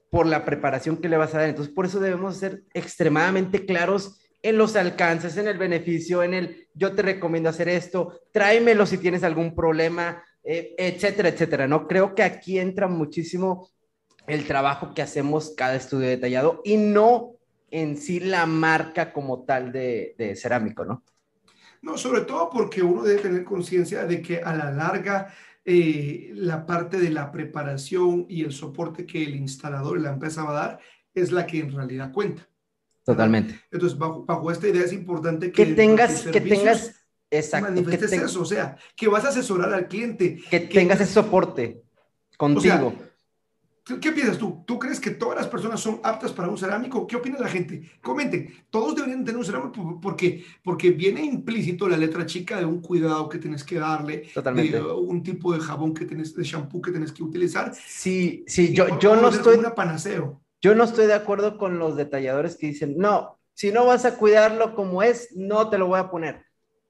[0.09, 1.49] por la preparación que le vas a dar.
[1.49, 6.67] Entonces, por eso debemos ser extremadamente claros en los alcances, en el beneficio, en el
[6.73, 11.87] yo te recomiendo hacer esto, tráemelo si tienes algún problema, eh, etcétera, etcétera, ¿no?
[11.87, 13.69] Creo que aquí entra muchísimo
[14.27, 17.31] el trabajo que hacemos cada estudio detallado y no
[17.71, 21.03] en sí la marca como tal de, cerámico, ¿no?
[21.81, 26.65] No, sobre todo porque uno debe tener conciencia de que a la larga eh, la
[26.65, 30.67] parte de la preparación y el soporte que el instalador y la empresa va a
[30.67, 30.79] dar
[31.13, 32.47] es la que en realidad cuenta.
[33.03, 33.59] Totalmente.
[33.71, 37.69] Entonces, bajo, bajo esta idea es importante que, que tengas, que tengas Exacto.
[37.69, 40.41] Manifestes eso, o sea, que vas a asesorar al cliente.
[40.49, 41.83] Que, tengas ese soporte
[42.37, 42.93] contigo.
[44.01, 44.63] ¿Qué piensas tú?
[44.67, 47.07] ¿Tú crees que todas las personas son aptas para un cerámico?
[47.07, 47.89] ¿Qué opina la gente?
[48.01, 48.53] Comenten.
[48.69, 53.29] Todos deberían tener un cerámico porque, porque viene implícito la letra chica de un cuidado
[53.29, 54.77] que tienes que darle, Totalmente.
[54.77, 57.73] de un tipo de jabón que tienes, de shampoo que tienes que utilizar.
[57.73, 59.57] Sí, sí, yo, yo no estoy...
[59.57, 60.41] Una panaceo.
[60.61, 64.17] Yo no estoy de acuerdo con los detalladores que dicen, no, si no vas a
[64.17, 66.47] cuidarlo como es, no te lo voy a poner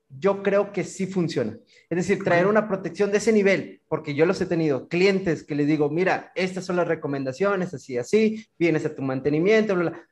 [0.09, 1.57] yo creo que sí funciona.
[1.89, 5.55] Es decir, traer una protección de ese nivel, porque yo los he tenido, clientes que
[5.55, 10.07] les digo, mira, estas son las recomendaciones, así, así, vienes a tu mantenimiento, bla, bla.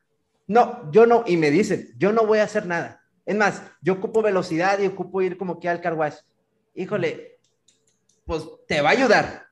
[0.47, 3.01] No, yo no, y me dicen, yo no voy a hacer nada.
[3.25, 6.15] Es más, yo ocupo velocidad y ocupo ir como que al car wash.
[6.75, 7.39] Híjole,
[8.25, 9.47] pues te va a ayudar.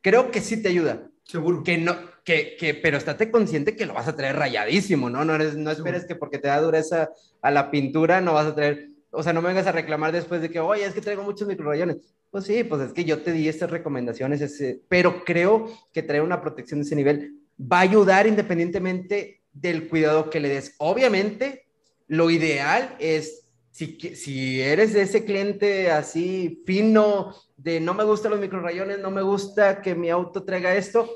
[0.00, 1.08] Creo que sí te ayuda.
[1.22, 1.62] Seguro.
[1.62, 5.24] Que no, que, que, pero estate consciente que lo vas a traer rayadísimo, ¿no?
[5.24, 8.54] No, eres, no esperes que porque te da dureza a la pintura no vas a
[8.54, 11.22] traer, o sea, no me vengas a reclamar después de que, oye, es que traigo
[11.22, 11.96] muchos microrayones.
[12.30, 16.22] Pues sí, pues es que yo te di estas recomendaciones, ese, pero creo que traer
[16.22, 20.74] una protección de ese nivel va a ayudar independientemente del cuidado que le des.
[20.78, 21.66] Obviamente,
[22.08, 28.32] lo ideal es, si, si eres de ese cliente así fino, de no me gustan
[28.32, 31.08] los microrayones, no me gusta que mi auto traiga esto,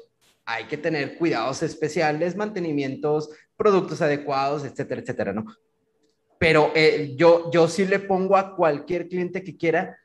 [0.45, 5.45] hay que tener cuidados especiales, mantenimientos, productos adecuados, etcétera, etcétera, ¿no?
[6.39, 9.99] Pero eh, yo, yo sí le pongo a cualquier cliente que quiera,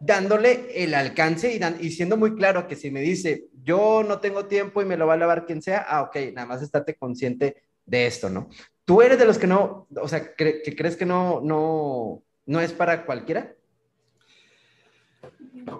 [0.00, 4.46] dándole el alcance y, y siendo muy claro que si me dice, yo no tengo
[4.46, 7.56] tiempo y me lo va a lavar quien sea, ah, ok, nada más estate consciente
[7.84, 8.48] de esto, ¿no?
[8.84, 12.72] ¿Tú eres de los que no, o sea, que crees que no, no, no es
[12.72, 13.52] para cualquiera?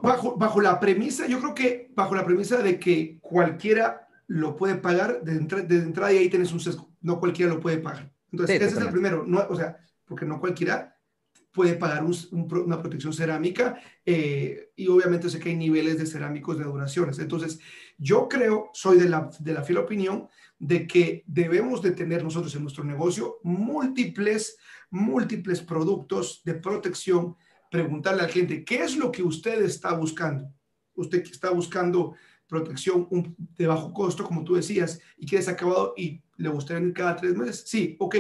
[0.03, 4.75] Bajo, bajo la premisa, yo creo que bajo la premisa de que cualquiera lo puede
[4.75, 8.11] pagar, de, entrada y ahí tienes un sesgo, no cualquiera lo puede pagar.
[8.33, 10.97] Entonces, ese es el primero, no, o sea, porque no cualquiera
[11.57, 16.65] puede pagar una protección cerámica eh, y obviamente sé que hay niveles de cerámicos de
[16.65, 17.19] duraciones.
[17.19, 17.59] Entonces,
[17.97, 22.55] yo creo, soy de la, de la fiel opinión de que debemos de tener nosotros
[22.55, 24.59] en nuestro negocio múltiples,
[24.91, 27.37] múltiples productos de protección,
[27.71, 30.53] preguntarle al cliente, ¿qué es lo que usted está buscando?
[30.95, 32.17] Usted que está buscando
[32.47, 33.09] protección
[33.57, 37.65] de bajo costo, como tú decías, y quieres acabado y le gustaría cada tres meses.
[37.67, 38.17] Sí, ok,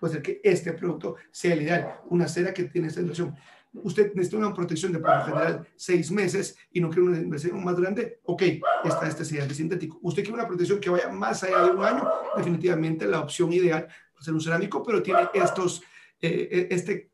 [0.00, 3.36] puede ser que este producto sea el ideal, una cera que tiene esta duración.
[3.72, 7.78] Usted necesita una protección de lo general seis meses y no quiere una inversión más
[7.78, 8.42] grande, ok,
[8.84, 10.00] está este de sintético.
[10.02, 13.86] Usted quiere una protección que vaya más allá de un año, definitivamente la opción ideal
[14.20, 15.82] es un cerámico, pero tiene estos,
[16.20, 17.10] eh, este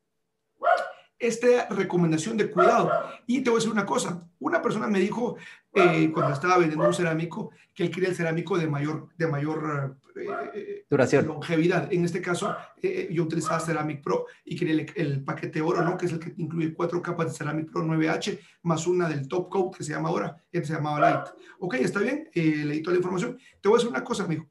[1.19, 2.91] esta recomendación de cuidado.
[3.27, 5.37] Y te voy a decir una cosa, una persona me dijo
[5.73, 9.97] eh, cuando estaba vendiendo un cerámico que él quería el cerámico de mayor, de mayor
[10.17, 11.93] eh, duración, longevidad.
[11.93, 15.97] En este caso, eh, yo utilizaba Ceramic Pro y quería el, paquete oro, ¿no?
[15.97, 19.49] que es el que incluye cuatro capas de Ceramic Pro 9H más una del Top
[19.49, 21.27] Coat que se llama ahora, que se llamaba Light.
[21.61, 23.39] Ok, está bien, leí toda la información.
[23.61, 24.49] Te voy a decir una cosa, me dijo.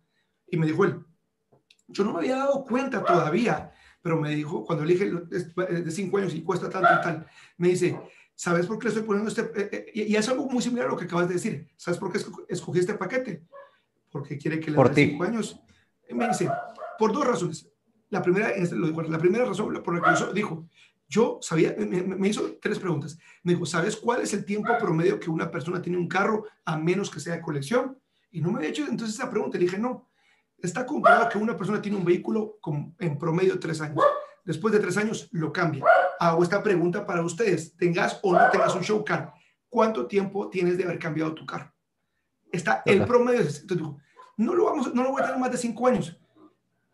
[0.48, 1.00] Y me dijo él,
[1.88, 3.72] yo no me había dado cuenta todavía
[4.06, 7.26] pero me dijo, cuando le dije de cinco años y cuesta tanto y tal,
[7.58, 8.00] me dice,
[8.36, 9.42] ¿sabes por qué le estoy poniendo este?
[9.42, 11.68] Eh, eh, y es algo muy similar a lo que acabas de decir.
[11.76, 13.48] ¿Sabes por qué escogí este paquete?
[14.16, 15.60] Porque quiere que le dé cinco años.
[16.10, 16.50] Me dice,
[16.98, 17.70] por dos razones.
[18.10, 18.54] La primera,
[19.10, 20.70] la primera razón por la que dijo,
[21.10, 23.18] yo sabía, me, me, hizo tres preguntas.
[23.44, 26.78] Me dijo, ¿sabes cuál es el tiempo promedio que una persona tiene un carro a
[26.78, 28.00] menos que sea de colección?
[28.32, 29.58] Y no me había hecho entonces esa pregunta.
[29.58, 30.08] Le dije, no,
[30.58, 34.04] Está comprobado que una persona tiene un vehículo con, en promedio tres años.
[34.44, 35.84] Después de tres años lo cambia.
[36.20, 37.76] Hago esta pregunta para ustedes.
[37.76, 39.34] Tengas o no tengas un show car,
[39.70, 41.72] ¿cuánto tiempo tienes de haber cambiado tu carro?
[42.52, 43.42] Está el promedio.
[43.42, 43.98] Entonces digo,
[44.38, 46.18] no lo, vamos, no lo voy a tener más de cinco años.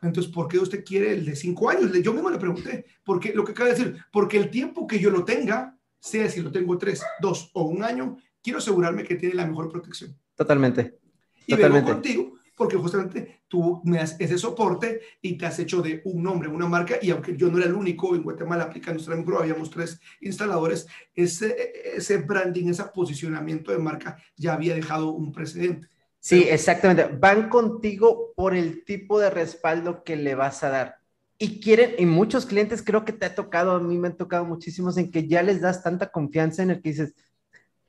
[0.02, 1.92] Entonces, ¿por qué usted quiere el de cinco años?
[2.02, 5.12] Yo mismo le pregunté, porque lo que acaba de decir, porque el tiempo que yo
[5.12, 9.36] lo tenga, sea si lo tengo tres, dos o un año, quiero asegurarme que tiene
[9.36, 10.18] la mejor protección.
[10.36, 10.98] Totalmente.
[11.46, 16.02] Y vengo contigo porque justamente tú me das ese soporte y te has hecho de
[16.06, 19.26] un nombre, una marca, y aunque yo no era el único en Guatemala aplicando Stream
[19.26, 25.32] Pro, habíamos tres instaladores, ese, ese branding, ese posicionamiento de marca ya había dejado un
[25.32, 25.88] precedente.
[26.22, 27.10] Sí, exactamente.
[27.20, 30.96] Van contigo por el tipo de respaldo que le vas a dar.
[31.38, 34.46] Y quieren, y muchos clientes creo que te ha tocado, a mí me han tocado
[34.46, 37.14] muchísimos en que ya les das tanta confianza en el que dices,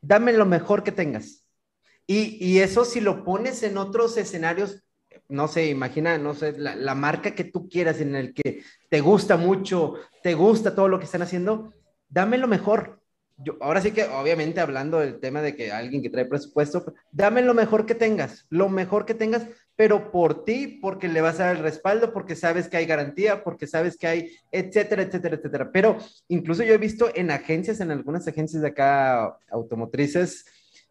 [0.01, 1.43] dame lo mejor que tengas
[2.07, 4.83] y, eso si lo pones en otros escenarios,
[5.29, 9.37] no sé, imagina, no sé, la, marca que tú quieras en el que te gusta
[9.37, 11.73] mucho, te gusta todo lo que están haciendo,
[12.09, 13.02] dame lo mejor.
[13.45, 17.43] Yo, ahora sí que, obviamente, hablando del tema de que alguien que trae presupuesto, dame
[17.43, 21.47] lo mejor que tengas, lo mejor que tengas, pero por ti, porque le vas a
[21.47, 25.71] dar el respaldo, porque sabes que hay garantía, porque sabes que hay, etcétera, etcétera, etcétera.
[25.73, 25.97] Pero
[26.29, 30.45] incluso yo he visto en agencias, en algunas agencias de acá automotrices,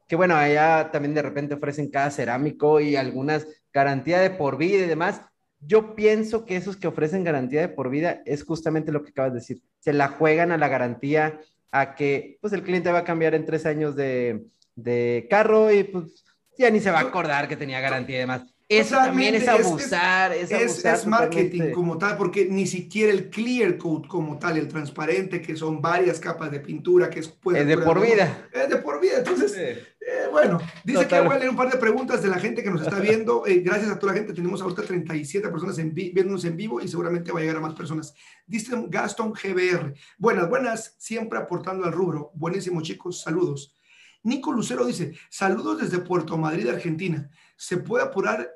[0.08, 4.84] que bueno, allá también de repente ofrecen cada cerámico y algunas garantía de por vida
[4.84, 5.22] y demás.
[5.62, 9.34] Yo pienso que esos que ofrecen garantía de por vida es justamente lo que acabas
[9.34, 9.62] de decir.
[9.80, 11.40] Se la juegan a la garantía,
[11.72, 15.84] a que pues el cliente va a cambiar en tres años de, de carro y
[15.84, 16.24] pues
[16.58, 18.44] ya ni se va a acordar que tenía garantía y demás.
[18.72, 24.08] Eso también es abusar, es, es, marketing como tal, porque ni siquiera el clear coat
[24.08, 28.02] como tal, el transparente, que son varias capas de pintura, que es, es de por
[28.02, 28.48] vida.
[28.54, 29.18] Es de por vida.
[29.18, 29.84] Entonces, eh,
[30.32, 32.84] bueno, dice que voy a leer un par de preguntas de la gente que nos
[32.84, 33.46] está viendo.
[33.46, 36.88] Eh, gracias a toda la gente, tenemos ahorita 37 personas en viéndonos en vivo y
[36.88, 38.14] seguramente va a llegar a más personas.
[38.48, 39.96] Dice Gaston GBR.
[40.18, 42.32] Buenas, buenas, siempre aportando al rubro.
[42.36, 43.76] Buenísimo, chicos, saludos.
[44.24, 47.30] Nico Lucero dice, saludos desde Puerto Madrid, Argentina.
[47.58, 48.50] ¿Se puede apurar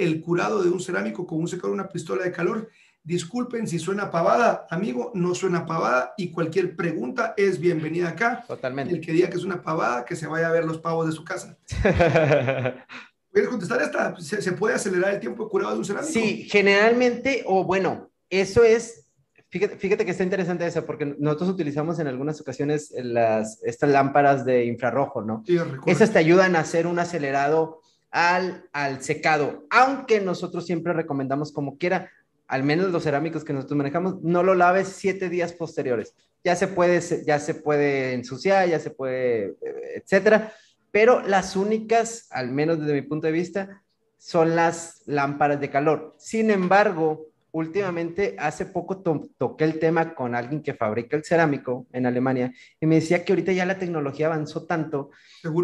[0.00, 2.70] el curado de un cerámico con un secador, una pistola de calor.
[3.04, 8.44] Disculpen si suena pavada, amigo, no suena pavada y cualquier pregunta es bienvenida acá.
[8.46, 8.94] Totalmente.
[8.94, 11.12] El que diga que es una pavada, que se vaya a ver los pavos de
[11.12, 11.58] su casa.
[13.32, 14.14] ¿Quieres contestar esta?
[14.20, 16.12] ¿Se, puede acelerar el tiempo de curado de un cerámico?
[16.12, 19.10] Sí, generalmente, o bueno, eso es,
[19.48, 24.44] fíjate, fíjate, que está interesante eso, porque nosotros utilizamos en algunas ocasiones las, estas lámparas
[24.44, 25.42] de infrarrojo, ¿no?
[25.46, 27.81] Sí, Esas te ayudan a hacer un acelerado
[28.12, 32.10] al, al secado, aunque nosotros siempre recomendamos como quiera,
[32.46, 36.14] al menos los cerámicos que nosotros manejamos, no lo laves siete días posteriores.
[36.44, 39.56] Ya se puede, ya se puede ensuciar, ya se puede,
[39.94, 40.52] etcétera,
[40.90, 43.82] pero las únicas, al menos desde mi punto de vista,
[44.18, 46.14] son las lámparas de calor.
[46.18, 49.02] Sin embargo, últimamente, hace poco
[49.36, 53.32] toqué el tema con alguien que fabrica el cerámico en Alemania y me decía que
[53.32, 55.10] ahorita ya la tecnología avanzó tanto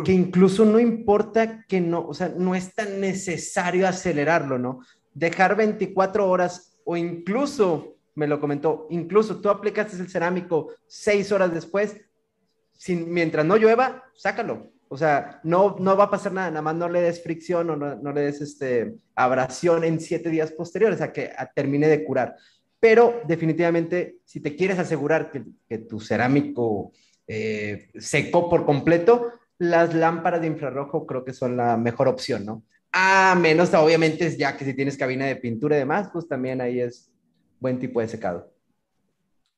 [0.04, 4.80] que incluso no importa que no, o sea, no es tan necesario acelerarlo, ¿no?
[5.14, 11.52] Dejar 24 horas o incluso, me lo comentó, incluso tú aplicaste el cerámico seis horas
[11.52, 11.96] después,
[12.72, 14.70] sin, mientras no llueva, sácalo.
[14.88, 17.76] O sea, no, no va a pasar nada, nada más no le des fricción o
[17.76, 22.36] no, no le des este, abrasión en siete días posteriores a que termine de curar.
[22.80, 26.92] Pero definitivamente, si te quieres asegurar que, que tu cerámico
[27.26, 32.62] eh, secó por completo, las lámparas de infrarrojo creo que son la mejor opción, ¿no?
[32.92, 36.80] A menos, obviamente, ya que si tienes cabina de pintura y demás, pues también ahí
[36.80, 37.12] es
[37.60, 38.50] buen tipo de secado.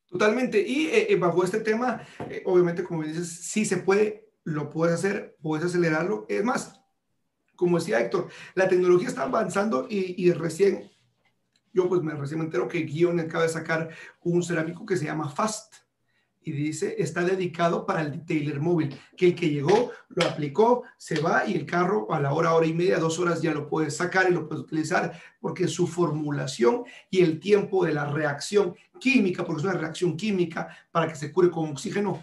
[0.07, 0.61] Totalmente.
[0.61, 2.03] Y eh, eh, bajo este tema,
[2.45, 6.27] obviamente, como dices, sí se puede lo puedes hacer, puedes acelerarlo.
[6.29, 6.81] Es más,
[7.57, 10.91] como decía Héctor, la tecnología está avanzando y, recién,
[11.73, 13.91] yo pues me recién me entero que Guion acaba de sacar
[14.23, 15.75] un cerámico que se llama Fast
[16.43, 21.21] y dice está dedicado para el detailer móvil, que el que llegó lo aplicó, se
[21.21, 23.97] va y el carro a la hora, hora y media, dos horas ya lo puedes
[23.97, 29.45] sacar y lo puedes utilizar porque su formulación y el tiempo de la reacción química,
[29.45, 32.23] porque es una reacción química para que se cure con oxígeno,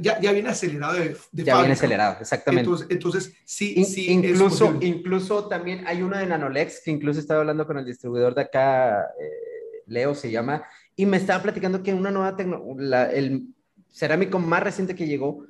[0.00, 2.62] ya, ya viene acelerado de, Ya viene acelerado, exactamente.
[2.62, 4.10] Entonces, entonces sí, sí.
[4.10, 8.42] Incluso, incluso también hay uno de Nanolex que incluso estaba hablando con el distribuidor de
[8.42, 10.64] acá, eh, Leo se llama,
[10.96, 13.48] y me estaba platicando que una nueva tecnología, el
[13.92, 15.46] cerámico más reciente que llegó,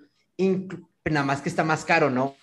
[1.04, 2.34] nada más que está más caro, ¿no?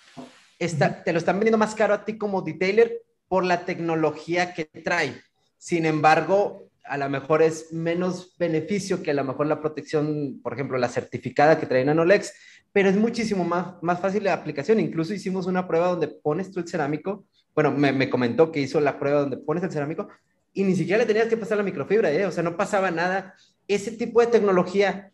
[0.57, 4.65] Está, te lo están vendiendo más caro a ti como detailer por la tecnología que
[4.65, 5.21] trae.
[5.57, 10.53] Sin embargo, a lo mejor es menos beneficio que a lo mejor la protección, por
[10.53, 12.33] ejemplo, la certificada que trae Nanolex,
[12.71, 14.79] pero es muchísimo más, más fácil la aplicación.
[14.79, 17.25] Incluso hicimos una prueba donde pones tú el cerámico.
[17.53, 20.07] Bueno, me, me comentó que hizo la prueba donde pones el cerámico
[20.53, 22.25] y ni siquiera le tenías que pasar la microfibra, ¿eh?
[22.25, 23.35] o sea, no pasaba nada.
[23.67, 25.11] Ese tipo de tecnología,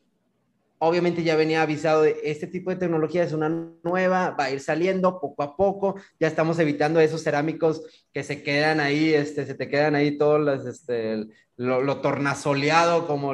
[0.80, 3.50] obviamente ya venía avisado de este tipo de tecnología es una
[3.84, 7.84] nueva, va a ir saliendo poco a poco, ya estamos evitando esos cerámicos
[8.14, 13.34] que se quedan ahí, este, se te quedan ahí todos los, este, lo, tornasoleado, como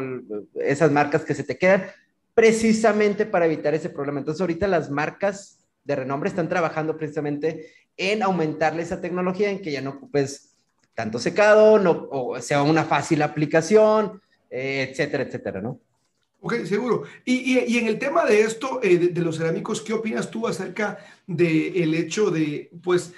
[0.55, 1.85] esas marcas que se te quedan,
[2.35, 4.19] precisamente para evitar ese problema.
[4.19, 9.71] Entonces ahorita las marcas de renombre están trabajando precisamente en aumentarle esa tecnología, en que
[9.71, 10.54] ya no ocupes
[10.95, 15.79] tanto secado, no, o sea una fácil aplicación, eh, etcétera, etcétera, ¿no?
[16.39, 17.03] Ok, seguro.
[17.25, 20.99] Y, y, en el tema de esto, eh, de, los cerámicos, ¿qué opinas tú acerca
[21.25, 23.13] del el hecho de, pues,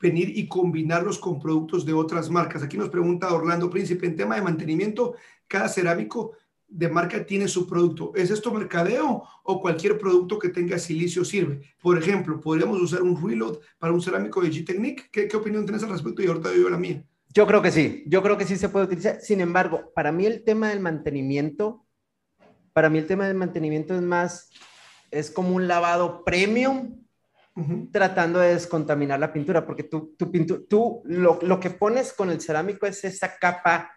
[0.00, 2.62] venir y combinarlos con productos de otras marcas?
[2.62, 5.14] Aquí nos pregunta Orlando Príncipe, en tema de mantenimiento,
[5.46, 6.32] cada cerámico
[6.66, 8.12] de marca tiene su producto.
[8.14, 11.60] ¿Es esto mercadeo o cualquier producto que tenga silicio sirve?
[11.82, 15.10] Por ejemplo, ¿podríamos usar un reload para un cerámico de G-Technique?
[15.12, 16.22] ¿Qué, ¿Qué, opinión tienes al respecto?
[16.22, 17.04] Y ahorita yo la mía.
[17.32, 19.20] Yo creo que sí, yo creo que sí se puede utilizar.
[19.20, 21.86] Sin embargo, para mí el tema del mantenimiento,
[22.72, 24.50] para mí el tema del mantenimiento es más,
[25.10, 26.96] es como un lavado premium
[27.92, 32.30] tratando de descontaminar la pintura, porque tú, tu pintura, tú lo, lo, que pones con
[32.30, 33.92] el cerámico es esa capa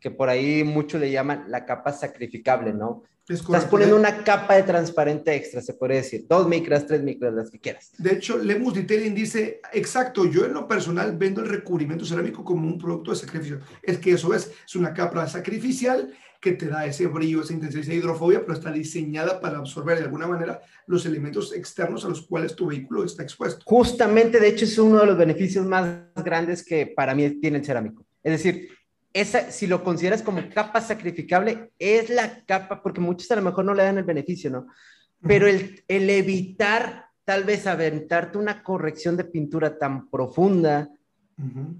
[0.00, 3.02] que por ahí muchos le llaman la capa sacrificable, ¿no?
[3.28, 6.26] Estás poniendo una capa de transparente extra, se puede decir.
[6.28, 7.90] Dos micras, tres micras, las que quieras.
[7.98, 12.68] De hecho, Lemus Detailing dice, exacto, yo en lo personal vendo el recubrimiento cerámico como
[12.68, 13.58] un producto de sacrificio.
[13.82, 17.82] Es que eso es, es una capa sacrificial que te da ese brillo, esa intensidad,
[17.82, 22.22] esa hidrofobia, pero está diseñada para absorber de alguna manera los elementos externos a los
[22.28, 23.64] cuales tu vehículo está expuesto.
[23.64, 27.64] Justamente, de hecho, es uno de los beneficios más grandes que para mí tiene el
[27.64, 28.06] cerámico.
[28.22, 28.68] Es decir,
[29.20, 33.64] esa, si lo consideras como capa sacrificable, es la capa, porque muchos a lo mejor
[33.64, 34.66] no le dan el beneficio, ¿no?
[35.22, 40.90] Pero el, el evitar tal vez aventarte una corrección de pintura tan profunda,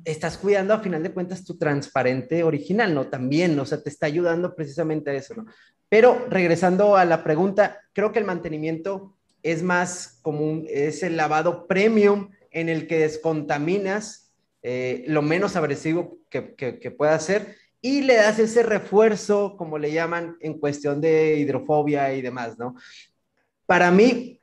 [0.05, 3.07] estás cuidando a final de cuentas tu transparente original, ¿no?
[3.07, 5.47] También, o sea, te está ayudando precisamente a eso, ¿no?
[5.89, 11.67] Pero regresando a la pregunta, creo que el mantenimiento es más común, es el lavado
[11.67, 14.26] premium en el que descontaminas
[14.63, 19.79] eh, lo menos agresivo que, que, que pueda ser y le das ese refuerzo, como
[19.79, 22.75] le llaman, en cuestión de hidrofobia y demás, ¿no?
[23.65, 24.41] Para mí,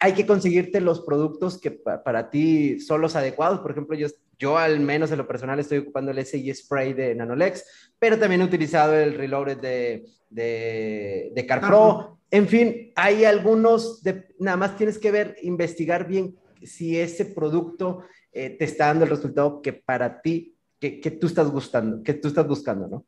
[0.00, 3.60] hay que conseguirte los productos que para ti son los adecuados.
[3.60, 7.14] Por ejemplo, yo, yo al menos en lo personal estoy ocupando el SI Spray de
[7.14, 12.18] Nanolex, pero también he utilizado el Reloaded de, de, de CarPro.
[12.30, 18.04] En fin, hay algunos, de, nada más tienes que ver, investigar bien si ese producto
[18.38, 22.28] eh, te está dando el resultado que para ti, que, tú estás gustando, que tú
[22.28, 23.06] estás buscando, ¿no?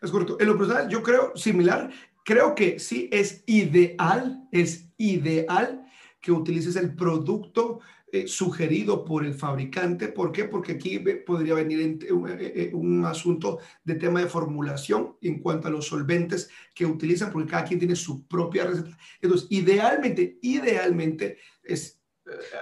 [0.00, 0.38] Es correcto.
[0.40, 1.90] En lo personal, yo creo similar.
[2.24, 5.84] Creo que sí es ideal, es ideal
[6.20, 7.80] que utilices el producto
[8.14, 10.08] eh, sugerido por el fabricante.
[10.08, 10.44] ¿Por qué?
[10.44, 15.68] Porque aquí podría venir en, eh, eh, un asunto de tema de formulación en cuanto
[15.68, 18.98] a los solventes que utilizan, porque cada quien tiene su propia receta.
[19.20, 22.01] Entonces, idealmente, idealmente es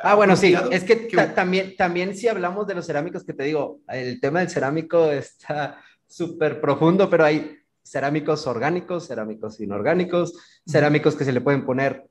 [0.02, 1.16] Ah, bueno, sí, es que, que...
[1.28, 5.80] también, también si hablamos de los cerámicos, que te digo, el tema del cerámico está
[6.06, 10.34] súper profundo, pero hay cerámicos orgánicos, cerámicos inorgánicos,
[10.66, 12.06] cerámicos que se le pueden poner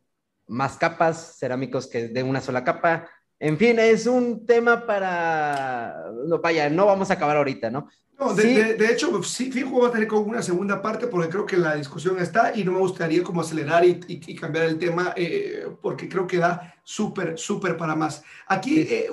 [0.47, 3.07] más capas, cerámicos que de una sola capa.
[3.39, 6.11] En fin, es un tema para...
[6.27, 7.87] No, vaya, no vamos a acabar ahorita, ¿no?
[8.19, 8.53] No, de, ¿Sí?
[8.53, 11.55] de, de, hecho, sí, fijo, vamos a tener como una segunda parte porque creo que
[11.55, 15.13] la discusión está y no me gustaría como acelerar y, y, y cambiar el tema
[15.15, 18.21] eh, porque creo que da súper, súper para más.
[18.47, 19.07] Aquí, eh,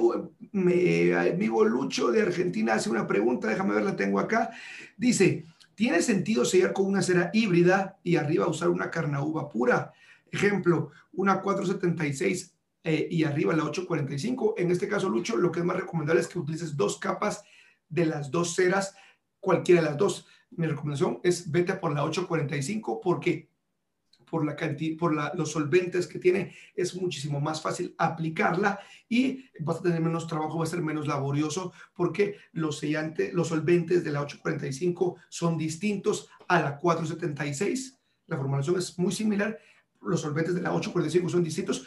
[0.50, 4.50] mi amigo Lucho de Argentina hace una pregunta, déjame ver, la tengo acá.
[4.96, 5.44] Dice,
[5.76, 9.92] ¿tiene sentido sellar con una cera híbrida y arriba usar una carnauba pura?
[10.32, 12.55] Ejemplo, una 476
[12.88, 14.54] eh, y arriba la 845.
[14.58, 17.42] En este caso, Lucho, lo que es más recomendable es que utilices dos capas
[17.88, 18.94] de las dos ceras,
[19.40, 20.28] cualquiera de las dos.
[20.50, 23.50] Mi recomendación es vete por la 845 porque
[24.30, 28.78] por, la cantidad, por la, los solventes que tiene es muchísimo más fácil aplicarla
[29.08, 33.48] y vas a tener menos trabajo, va a ser menos laborioso porque los, sellantes, los
[33.48, 37.98] solventes de la 845 son distintos a la 476.
[38.28, 39.58] La formulación es muy similar
[40.06, 41.86] los solventes de la 845 son distintos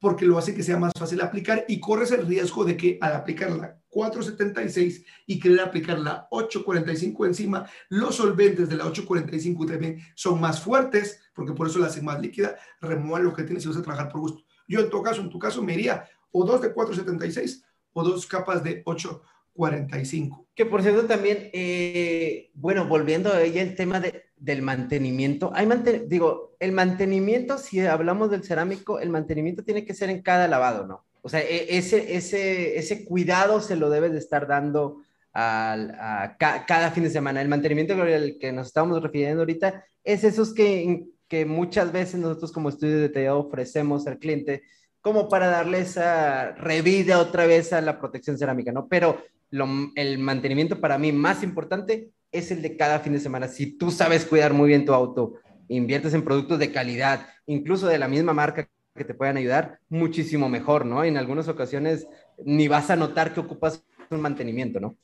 [0.00, 3.12] porque lo hace que sea más fácil aplicar y corres el riesgo de que al
[3.12, 10.00] aplicar la 476 y querer aplicar la 845 encima, los solventes de la 845 también
[10.14, 13.68] son más fuertes, porque por eso la hacen más líquida, remuevan lo que tienes y
[13.68, 14.42] vas a trabajar por gusto.
[14.66, 18.26] Yo en tu caso, en tu caso me iría o dos de 476 o dos
[18.26, 19.22] capas de 8
[19.52, 20.48] 45.
[20.54, 25.66] Que por cierto también, eh, bueno, volviendo a ella el tema de, del mantenimiento, hay
[25.66, 30.48] manten digo, el mantenimiento, si hablamos del cerámico, el mantenimiento tiene que ser en cada
[30.48, 31.04] lavado, ¿no?
[31.22, 35.02] O sea, e ese, ese, ese cuidado se lo debes de estar dando
[35.34, 35.94] al,
[36.38, 37.42] cada fin de semana.
[37.42, 42.50] El mantenimiento al que nos estamos refiriendo ahorita es esos que, que muchas veces nosotros
[42.50, 44.62] como estudio detallado ofrecemos al cliente
[45.02, 48.88] como para darle esa revida otra vez a la protección cerámica, ¿no?
[48.88, 53.48] Pero el mantenimiento para mí más importante es el de cada fin de semana.
[53.48, 55.34] Si tú sabes cuidar muy bien tu auto,
[55.68, 60.48] inviertes en productos de calidad, incluso de la misma marca que te puedan ayudar, muchísimo
[60.48, 61.04] mejor, ¿no?
[61.04, 62.06] En algunas ocasiones
[62.44, 64.96] ni vas a notar que ocupas un mantenimiento, ¿no?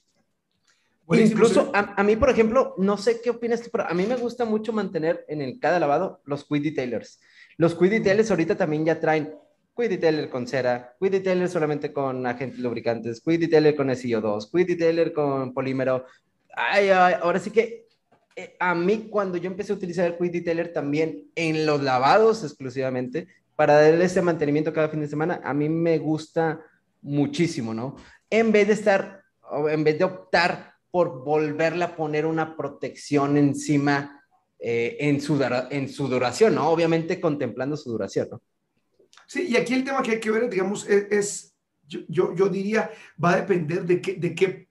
[1.06, 4.06] Buenísimo, Incluso a, a, mí, por ejemplo, no sé qué opinas tú, pero a mí
[4.06, 7.20] me gusta mucho mantener en el cada lavado los quick detailers.
[7.56, 9.32] Los quick detailers ahorita también ya traen
[9.76, 14.68] Quick Detailer con cera, Quick Detailer solamente con agentes lubricantes, Quick Detailer con SIO2, Quick
[14.68, 16.06] Detailer con polímero.
[16.56, 17.86] Ahora sí que
[18.34, 22.42] eh, a mí cuando yo empecé a utilizar el Quick Detailer también en los lavados
[22.44, 26.60] exclusivamente, para darle ese mantenimiento cada fin de semana, a mí me gusta
[27.00, 27.96] muchísimo, ¿no?
[28.28, 29.22] En vez de estar,
[29.68, 34.22] en vez de optar por volverle a poner una protección encima
[34.58, 36.68] eh, en, su, en su duración, ¿no?
[36.68, 38.42] Obviamente contemplando su duración, ¿no?
[39.26, 42.90] Sí, y aquí el tema que hay que ver, digamos, es, es yo, yo, diría,
[43.22, 44.65] va a depender de qué, de qué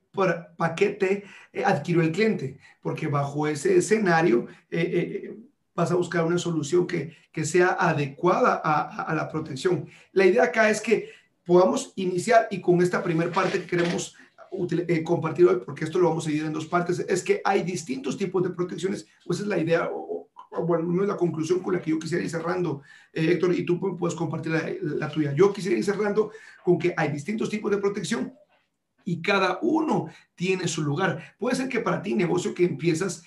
[0.58, 5.38] paquete eh, adquirió el cliente, porque bajo ese escenario eh, eh,
[5.76, 9.88] vas a buscar una solución que, que sea adecuada a, a, la protección.
[10.14, 11.10] La idea acá es que
[11.46, 14.16] podamos iniciar y con esta primera parte que queremos
[14.88, 17.64] eh, compartir hoy, porque esto lo vamos a dividir en dos partes, es que hay
[17.64, 19.08] distintos tipos de protecciones.
[19.26, 20.30] Pues esa es la idea, o,
[20.66, 23.66] bueno, no es la conclusión con la que yo quisiera ir cerrando, eh, Héctor, y
[23.66, 25.34] tú puedes compartir la, la tuya.
[25.34, 26.32] Yo quisiera ir cerrando
[26.64, 28.34] con que hay distintos tipos de protección
[29.06, 31.36] y cada uno tiene su lugar.
[31.38, 33.24] Puede ser que para ti, negocio que empiezas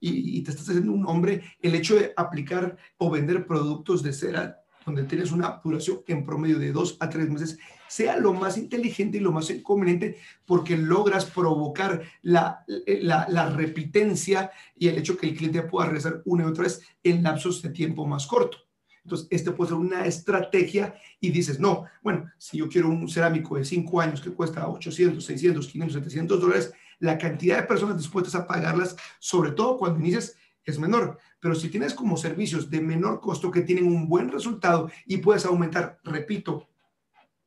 [0.00, 4.62] y, te estás haciendo un nombre, el hecho de aplicar o vender productos de cera
[4.84, 7.58] donde tienes una duración en promedio de dos a tres meses,
[7.88, 14.52] sea lo más inteligente y lo más conveniente porque logras provocar la, la, la repitencia
[14.76, 17.70] y el hecho que el cliente pueda regresar una y otra vez en lapsos de
[17.70, 18.65] tiempo más corto.
[19.06, 23.56] Entonces, este puede ser una estrategia y dices, no, bueno, si yo quiero un cerámico
[23.56, 28.34] de cinco años que cuesta 800, 600, 500, 700 dólares, la cantidad de personas dispuestas
[28.34, 30.34] a pagarlas, sobre todo cuando inicias,
[30.64, 31.20] es menor.
[31.38, 35.46] Pero si tienes como servicios de menor costo que tienen un buen resultado y puedes
[35.46, 36.66] aumentar, repito,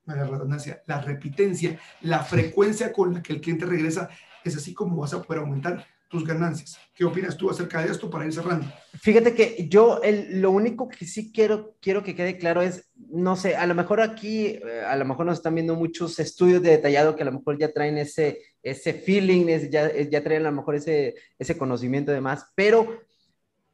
[0.06, 4.10] la redundancia, la repitencia, la frecuencia con la que el cliente regresa,
[4.46, 6.78] es así como vas a poder aumentar tus ganancias.
[6.94, 8.66] ¿Qué opinas tú acerca de esto para ir cerrando?
[9.00, 13.36] Fíjate que yo el, lo único que sí quiero, quiero que quede claro es, no
[13.36, 16.72] sé, a lo mejor aquí, eh, a lo mejor nos están viendo muchos estudios de
[16.72, 20.58] detallado que a lo mejor ya traen ese, ese feeling, ya, ya traen a lo
[20.58, 23.02] mejor ese, ese conocimiento de más, pero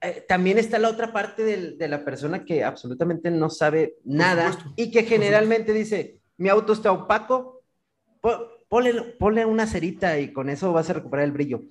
[0.02, 4.60] eh, también está la otra parte de, de la persona que absolutamente no sabe nada
[4.76, 7.64] y que generalmente dice, mi auto está opaco,
[8.68, 11.62] ponle, ponle una cerita y con eso vas a recuperar el brillo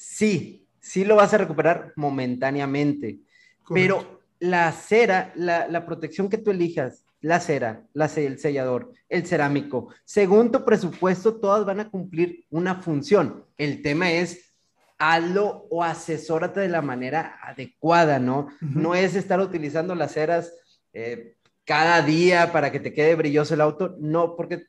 [0.00, 3.20] sí, sí lo vas a recuperar momentáneamente,
[3.68, 9.88] pero la cera, la, protección que tú elijas, la cera, la, el sellador, el cerámico,
[10.06, 13.44] según tu presupuesto, todas van a cumplir una función.
[13.58, 14.54] El tema es
[14.98, 18.48] hazlo o asesórate de la manera adecuada, ¿no?
[18.60, 20.52] No es estar utilizando las ceras
[20.94, 21.36] eh,
[21.66, 24.66] cada día para que te quede brilloso el auto, no, porque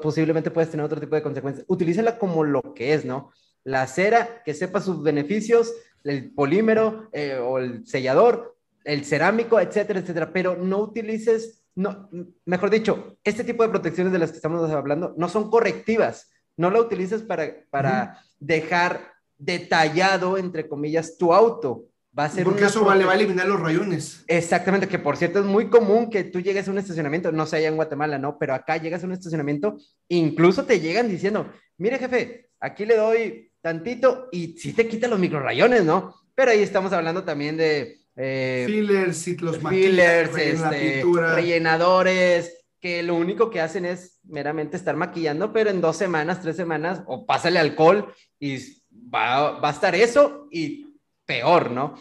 [0.00, 1.66] posiblemente puedes tener otro tipo de consecuencias.
[1.68, 3.32] Utilízala como lo que es, ¿no?
[3.64, 5.72] La cera, que sepa sus beneficios,
[6.04, 12.08] el polímero eh, o el sellador, el cerámico, etcétera, etcétera, pero no utilices, no,
[12.46, 16.70] mejor dicho, este tipo de protecciones de las que estamos hablando no son correctivas, no
[16.70, 21.86] la utilices para, para dejar detallado, entre comillas, tu auto.
[22.18, 24.24] Va a ser Porque eso vale, va a eliminar los rayones.
[24.26, 27.58] Exactamente, que por cierto es muy común que tú llegues a un estacionamiento, no sé
[27.58, 28.36] allá en Guatemala, ¿no?
[28.36, 29.76] Pero acá llegas a un estacionamiento,
[30.08, 35.18] incluso te llegan diciendo, mire jefe, aquí le doy tantito y sí te quita los
[35.18, 36.14] microrayones, ¿no?
[36.34, 38.00] Pero ahí estamos hablando también de...
[38.16, 44.96] Eh, fillers, y los fillers, este, rellenadores, que lo único que hacen es meramente estar
[44.96, 48.58] maquillando, pero en dos semanas, tres semanas, o pásale alcohol y
[48.92, 51.94] va, va a estar eso y peor, ¿no?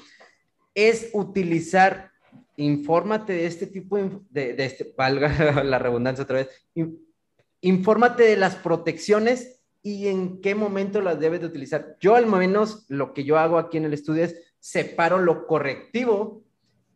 [0.74, 2.12] Es utilizar,
[2.56, 6.50] infórmate de este tipo de, de este, valga la redundancia otra vez,
[7.62, 11.98] infórmate de las protecciones y en qué momento las debes de utilizar.
[12.00, 16.44] Yo al menos lo que yo hago aquí en el estudio es separo lo correctivo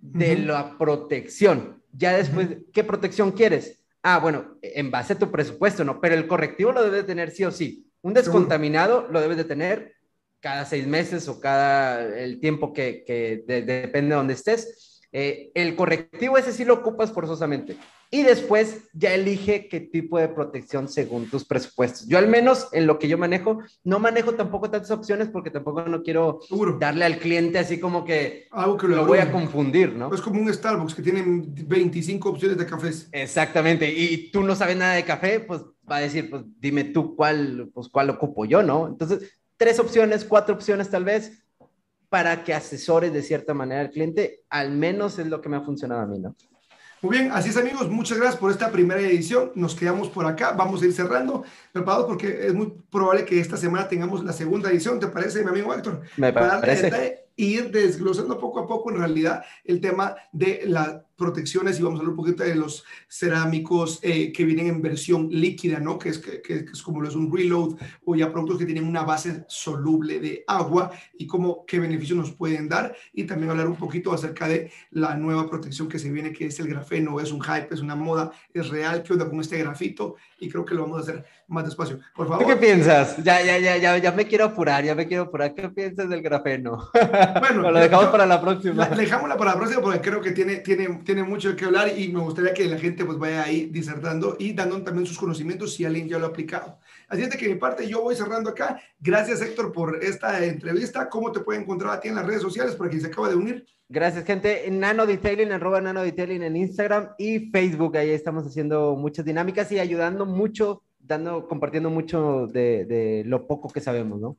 [0.02, 1.82] de la protección.
[1.94, 3.80] Ya después, ¿qué protección quieres?
[4.02, 6.02] Ah, bueno, en base a tu presupuesto, ¿no?
[6.02, 7.90] Pero el correctivo lo debes de tener sí o sí.
[8.02, 9.96] Un descontaminado lo debes de tener
[10.42, 14.93] cada seis meses o cada el tiempo que, que depende de donde estés.
[15.16, 17.78] Eh, el correctivo ese sí lo ocupas forzosamente
[18.10, 22.08] y después ya elige qué tipo de protección según tus presupuestos.
[22.08, 25.84] Yo al menos en lo que yo manejo, no manejo tampoco tantas opciones porque tampoco
[25.84, 26.40] no quiero
[26.80, 30.12] darle al cliente así como que, Algo que lo, voy a confundir, ¿no?
[30.14, 33.08] Es como un Starbucks que tiene 25 opciones de cafés.
[33.12, 37.16] Exactamente, y tú no sabes nada de café, pues va a decir, pues dime tú
[37.16, 38.88] cuál, pues cuál ocupo yo, ¿no?
[38.88, 41.43] Entonces, tres opciones, cuatro opciones tal vez
[42.14, 45.62] para que asesores de cierta manera al cliente, al menos es lo que me ha
[45.62, 46.36] funcionado a mí, ¿no?
[47.02, 49.52] Muy bien, así es amigos, muchas gracias por esta primera edición.
[49.56, 53.58] Nos quedamos por acá, vamos a ir cerrando, preparados porque es muy probable que esta
[53.58, 56.02] semana tengamos la segunda edición, ¿te parece, mi amigo Héctor?
[56.18, 57.26] Me parece.
[57.36, 62.02] ir desglosando poco a poco en realidad el tema de las protecciones y vamos a
[62.02, 66.00] hablar un poquito de los cerámicos eh, que vienen en versión líquida, ¿no?
[66.00, 68.86] Que es, que, que es como lo es un reload o ya productos que tienen
[68.86, 73.68] una base soluble de agua y cómo, qué beneficios nos pueden dar y también hablar
[73.68, 77.32] un poquito acerca de la nueva protección que se viene, que es el grafeno, es
[77.32, 80.76] un hype, es una moda, es real, qué onda con este grafito y creo que
[80.76, 82.00] lo vamos a hacer más despacio.
[82.16, 82.46] Por favor.
[82.46, 83.18] qué piensas?
[83.24, 85.54] Ya, ya, ya, ya, ya me quiero apurar, ya me quiero apurar.
[85.54, 86.90] ¿Qué piensas del grafeno?
[87.40, 88.90] Bueno, lo dejamos para la próxima.
[88.90, 92.08] La, dejámosla para la próxima porque creo que tiene, tiene, tiene mucho que hablar y
[92.10, 95.86] me gustaría que la gente pues vaya ahí disertando y dando también sus conocimientos si
[95.86, 96.80] alguien ya lo ha aplicado.
[97.08, 98.82] Así es de que mi parte yo voy cerrando acá.
[99.00, 101.10] Gracias Héctor por esta entrevista.
[101.10, 103.36] ¿Cómo te puede encontrar a ti en las redes sociales para quien se acaba de
[103.36, 103.66] unir?
[103.90, 104.68] Gracias, gente.
[104.72, 107.96] Nano Detailing, arroba Nano Detailing en Instagram y Facebook.
[107.98, 113.70] Ahí estamos haciendo muchas dinámicas y ayudando mucho dando, compartiendo mucho de, de lo poco
[113.70, 114.38] que sabemos, ¿no?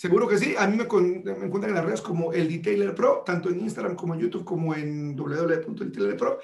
[0.00, 0.54] Seguro que sí.
[0.58, 4.14] A mí me, encuentran en las redes como el Detailer Pro, tanto en Instagram como
[4.14, 6.38] en YouTube, como en www.detailerpro.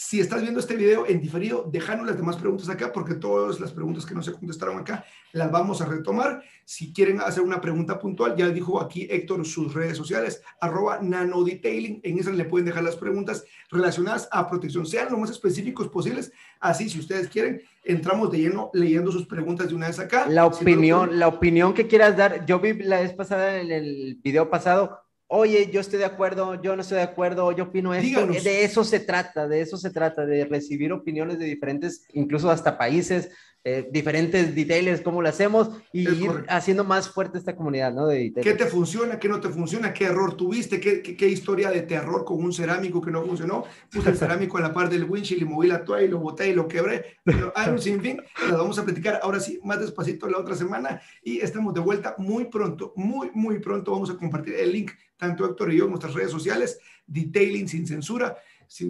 [0.00, 3.72] Si estás viendo este video en diferido, déjanos las demás preguntas acá porque todas las
[3.72, 6.40] preguntas que no se contestaron acá las vamos a retomar.
[6.64, 12.00] Si quieren hacer una pregunta puntual, ya dijo aquí Héctor sus redes sociales, arroba nanodetailing.
[12.04, 14.86] En esas le pueden dejar las preguntas relacionadas a protección.
[14.86, 16.30] Sean lo más específicos posibles.
[16.60, 20.28] Así, si ustedes quieren, entramos de lleno leyendo sus preguntas de una vez acá.
[20.28, 22.46] La opinión, la opinión que quieras dar.
[22.46, 26.74] Yo vi la vez pasada en el video pasado oye, yo estoy de acuerdo, yo
[26.74, 28.26] no estoy de acuerdo, yo opino esto.
[28.26, 32.78] De eso se trata, de eso se trata, de recibir opiniones de diferentes, incluso hasta
[32.78, 33.30] países,
[33.68, 38.06] eh, diferentes details, cómo lo hacemos y ir haciendo más fuerte esta comunidad, ¿no?
[38.06, 41.82] De ¿Qué te funciona, qué no te funciona, qué error tuviste, qué, qué, historia de
[41.82, 43.64] terror con un cerámico que no funcionó?
[43.90, 46.48] Puse el cerámico en la parte del windshield y moví la toalla y lo boté
[46.48, 47.18] y lo quebré.
[47.24, 51.02] Pero hay un sinfín, las vamos a platicar ahora sí, más despacito la otra semana
[51.22, 53.92] y estamos de vuelta muy pronto, muy, muy pronto.
[53.92, 57.86] Vamos a compartir el link, tanto Héctor y yo, en nuestras redes sociales, Detailing sin
[57.86, 58.34] censura,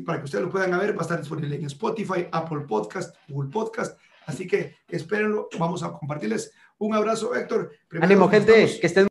[0.04, 3.50] para que ustedes lo puedan ver, va a estar disponible en Spotify, Apple Podcast, Google
[3.50, 3.98] Podcast
[4.28, 6.52] Así que espérenlo, vamos a compartirles.
[6.76, 7.72] Un abrazo, Héctor.
[7.98, 9.06] Ánimo, gente, que estén